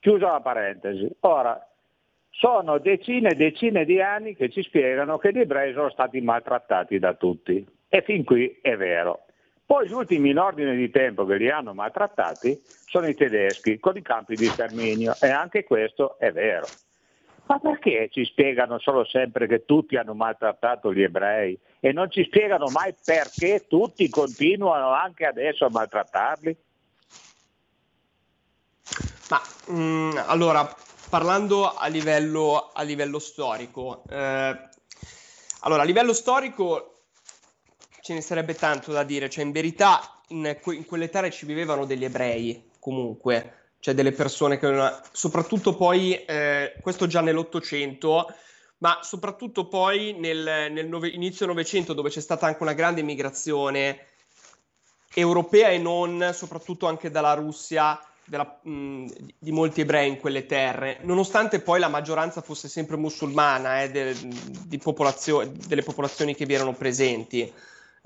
[0.00, 1.08] Chiusa la parentesi.
[1.20, 1.64] Ora,
[2.30, 6.98] sono decine e decine di anni che ci spiegano che gli ebrei sono stati maltrattati
[6.98, 7.64] da tutti.
[7.88, 9.26] E fin qui è vero.
[9.64, 13.96] Poi gli ultimi in ordine di tempo che li hanno maltrattati sono i tedeschi con
[13.96, 16.66] i campi di sterminio e anche questo è vero.
[17.46, 21.56] Ma perché ci spiegano solo sempre che tutti hanno maltrattato gli ebrei?
[21.78, 26.56] E non ci spiegano mai perché tutti continuano anche adesso a maltrattarli?
[29.30, 30.68] Ma mh, mm, allora,
[31.08, 34.58] parlando a livello, a livello storico, eh,
[35.60, 37.02] allora a livello storico
[38.00, 41.46] ce ne sarebbe tanto da dire, cioè in verità in, que- in quelle terre ci
[41.46, 48.26] vivevano degli ebrei comunque, cioè delle persone che soprattutto poi, eh, questo già nell'Ottocento,
[48.78, 54.06] ma soprattutto poi nel, nel nove- inizio Novecento dove c'è stata anche una grande migrazione
[55.14, 59.06] europea e non, soprattutto anche dalla Russia, della, mh,
[59.38, 64.78] di molti ebrei in quelle terre, nonostante poi la maggioranza fosse sempre musulmana eh, de,
[64.78, 67.50] popolazio- delle popolazioni che vi erano presenti.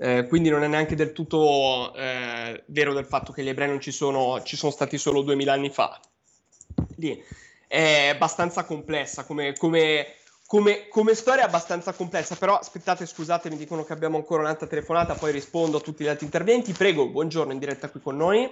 [0.03, 3.79] Eh, quindi non è neanche del tutto eh, vero del fatto che gli ebrei non
[3.79, 5.99] ci sono, ci sono stati solo duemila anni fa.
[6.95, 7.23] Lì.
[7.67, 10.15] È abbastanza complessa come, come,
[10.47, 12.35] come, come, storia, abbastanza complessa.
[12.35, 16.07] Però aspettate, scusate, mi dicono che abbiamo ancora un'altra telefonata, poi rispondo a tutti gli
[16.07, 16.73] altri interventi.
[16.73, 18.49] Prego, buongiorno in diretta qui con noi.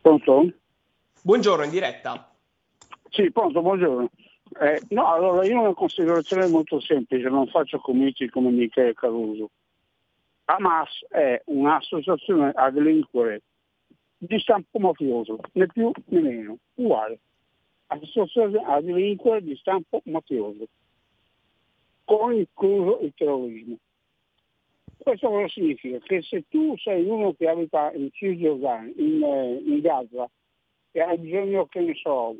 [0.00, 0.52] Pronto?
[1.22, 2.34] Buongiorno in diretta.
[3.10, 4.10] Sì, pronto, buongiorno.
[4.60, 9.50] Eh, no, allora io ho una considerazione molto semplice, non faccio comici come Michele Caruso.
[10.46, 13.42] Hamas è un'associazione a delinquere
[14.16, 17.18] di stampo mafioso, né più né meno, uguale.
[17.88, 20.66] Associazione a delinquere di stampo mafioso,
[22.04, 23.76] con incluso il terrorismo.
[24.96, 25.98] Questo cosa significa?
[25.98, 30.28] Che se tu sei uno che abita in Cisgiordania, in, eh, in Gaza,
[30.90, 32.34] e hai bisogno, che ne so,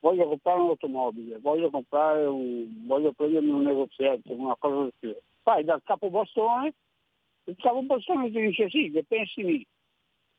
[0.00, 5.22] voglio comprare un'automobile, voglio comprare un, voglio prendermi un negozietto, una cosa del genere.
[5.42, 6.74] Vai dal capo bastone,
[7.44, 9.66] il capo bastone ti dice sì, che pensi lì.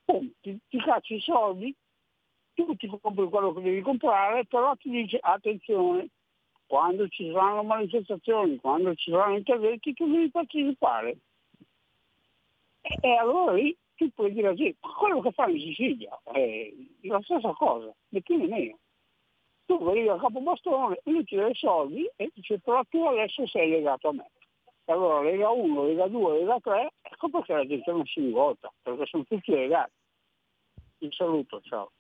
[0.04, 1.74] Pum, ti, ti cacci i soldi,
[2.54, 6.10] tu ti compri quello che devi comprare, però ti dice attenzione,
[6.66, 11.18] quando ci saranno manifestazioni, quando ci saranno interventi, tu devi partecipare.
[12.82, 17.22] E, e allora lì tu puoi dire sì, quello che fa in Sicilia è la
[17.22, 18.80] stessa cosa, né più né meno
[19.78, 24.10] tu vedi a capo bastone, lui ti soldi e dice però tu adesso sei legato
[24.10, 24.30] a me.
[24.86, 29.06] Allora Lega 1, Lega 2, Lega 3, ecco perché la gente non si rivolta, perché
[29.06, 29.92] sono tutti legati.
[31.00, 31.92] Il saluto, ciao.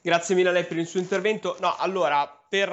[0.00, 1.56] Grazie mille lei per il suo intervento.
[1.60, 2.70] No, allora, per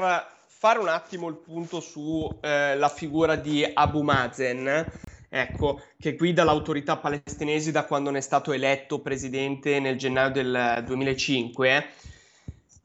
[0.47, 4.85] fare un attimo il punto sulla eh, figura di Abu Mazen,
[5.27, 10.83] ecco, che guida l'autorità palestinese da quando ne è stato eletto presidente nel gennaio del
[10.85, 12.11] 2005,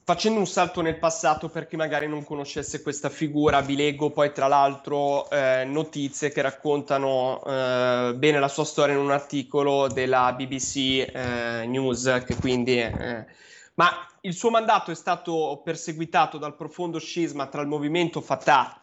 [0.08, 4.32] facendo un salto nel passato per chi magari non conoscesse questa figura, vi leggo poi
[4.32, 10.32] tra l'altro eh, notizie che raccontano eh, bene la sua storia in un articolo della
[10.32, 12.80] BBC eh, News, che quindi...
[12.80, 13.26] Eh,
[13.74, 18.80] ma il suo mandato è stato perseguitato dal profondo scisma tra il movimento Fatah,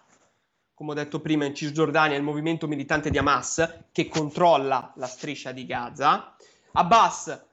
[0.76, 5.08] come ho detto prima, in Cisgiordania, e il movimento militante di Hamas, che controlla la
[5.08, 6.36] striscia di Gaza.
[6.74, 7.45] Abbas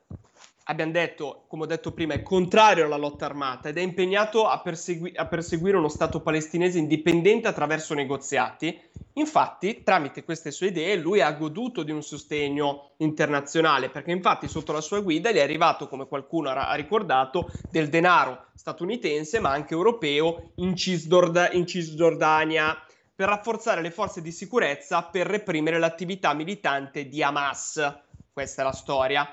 [0.73, 4.61] abbiamo detto, come ho detto prima, è contrario alla lotta armata ed è impegnato a,
[4.61, 8.79] persegui- a, perseguire uno Stato palestinese indipendente attraverso negoziati.
[9.15, 14.73] Infatti, tramite queste sue idee, lui ha goduto di un sostegno internazionale, perché infatti sotto
[14.73, 19.75] la sua guida gli è arrivato, come qualcuno ha ricordato, del denaro statunitense, ma anche
[19.75, 22.77] europeo, in, Cisdord- in Cisgiordania,
[23.15, 28.01] per rafforzare le forze di sicurezza per reprimere l'attività militante di Hamas.
[28.33, 29.29] Questa è la storia.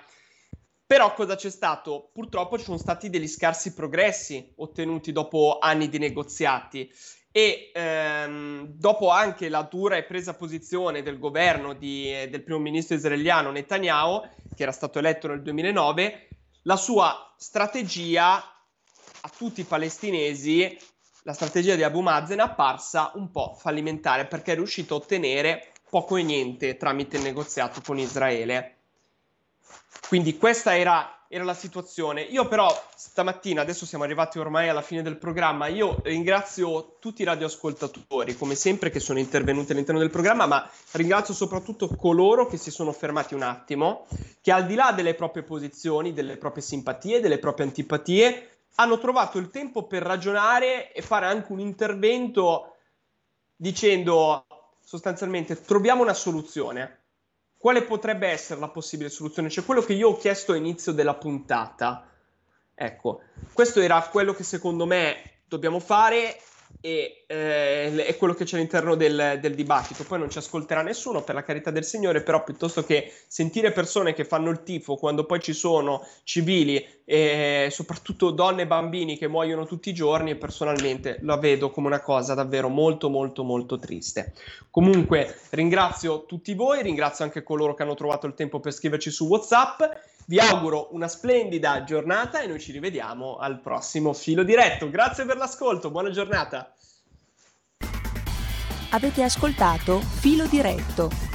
[0.90, 2.10] Però cosa c'è stato?
[2.12, 6.92] Purtroppo ci sono stati degli scarsi progressi ottenuti dopo anni di negoziati
[7.32, 12.96] e ehm, dopo anche la dura e presa posizione del governo di, del primo ministro
[12.96, 16.30] israeliano Netanyahu, che era stato eletto nel 2009,
[16.64, 20.76] la sua strategia a tutti i palestinesi,
[21.22, 25.72] la strategia di Abu Mazen è apparsa un po' fallimentare perché è riuscito a ottenere
[25.88, 28.79] poco e niente tramite il negoziato con Israele.
[30.08, 32.22] Quindi questa era, era, la situazione.
[32.22, 37.26] Io però stamattina, adesso siamo arrivati ormai alla fine del programma, io ringrazio tutti i
[37.26, 42.72] radioascoltatori, come sempre, che sono intervenuti all'interno del programma, ma ringrazio soprattutto coloro che si
[42.72, 44.08] sono fermati un attimo,
[44.42, 49.38] che al di là delle proprie posizioni, delle proprie simpatie, delle proprie antipatie, hanno trovato
[49.38, 52.76] il tempo per ragionare e fare anche un intervento
[53.56, 54.46] dicendo
[54.82, 56.99] sostanzialmente troviamo una soluzione
[57.60, 59.50] quale potrebbe essere la possibile soluzione?
[59.50, 62.08] Cioè quello che io ho chiesto all'inizio della puntata.
[62.74, 66.40] Ecco, questo era quello che secondo me dobbiamo fare
[66.82, 70.04] e eh, è quello che c'è all'interno del, del, dibattito.
[70.06, 74.14] Poi non ci ascolterà nessuno, per la carità del Signore, però piuttosto che sentire persone
[74.14, 79.28] che fanno il tifo quando poi ci sono civili e soprattutto donne e bambini che
[79.28, 84.34] muoiono tutti i giorni, personalmente la vedo come una cosa davvero molto molto molto triste.
[84.70, 89.26] Comunque ringrazio tutti voi, ringrazio anche coloro che hanno trovato il tempo per scriverci su
[89.28, 89.82] WhatsApp.
[90.30, 94.88] Vi auguro una splendida giornata e noi ci rivediamo al prossimo filo diretto.
[94.88, 96.72] Grazie per l'ascolto, buona giornata.
[98.92, 101.29] Avete ascoltato Filo diretto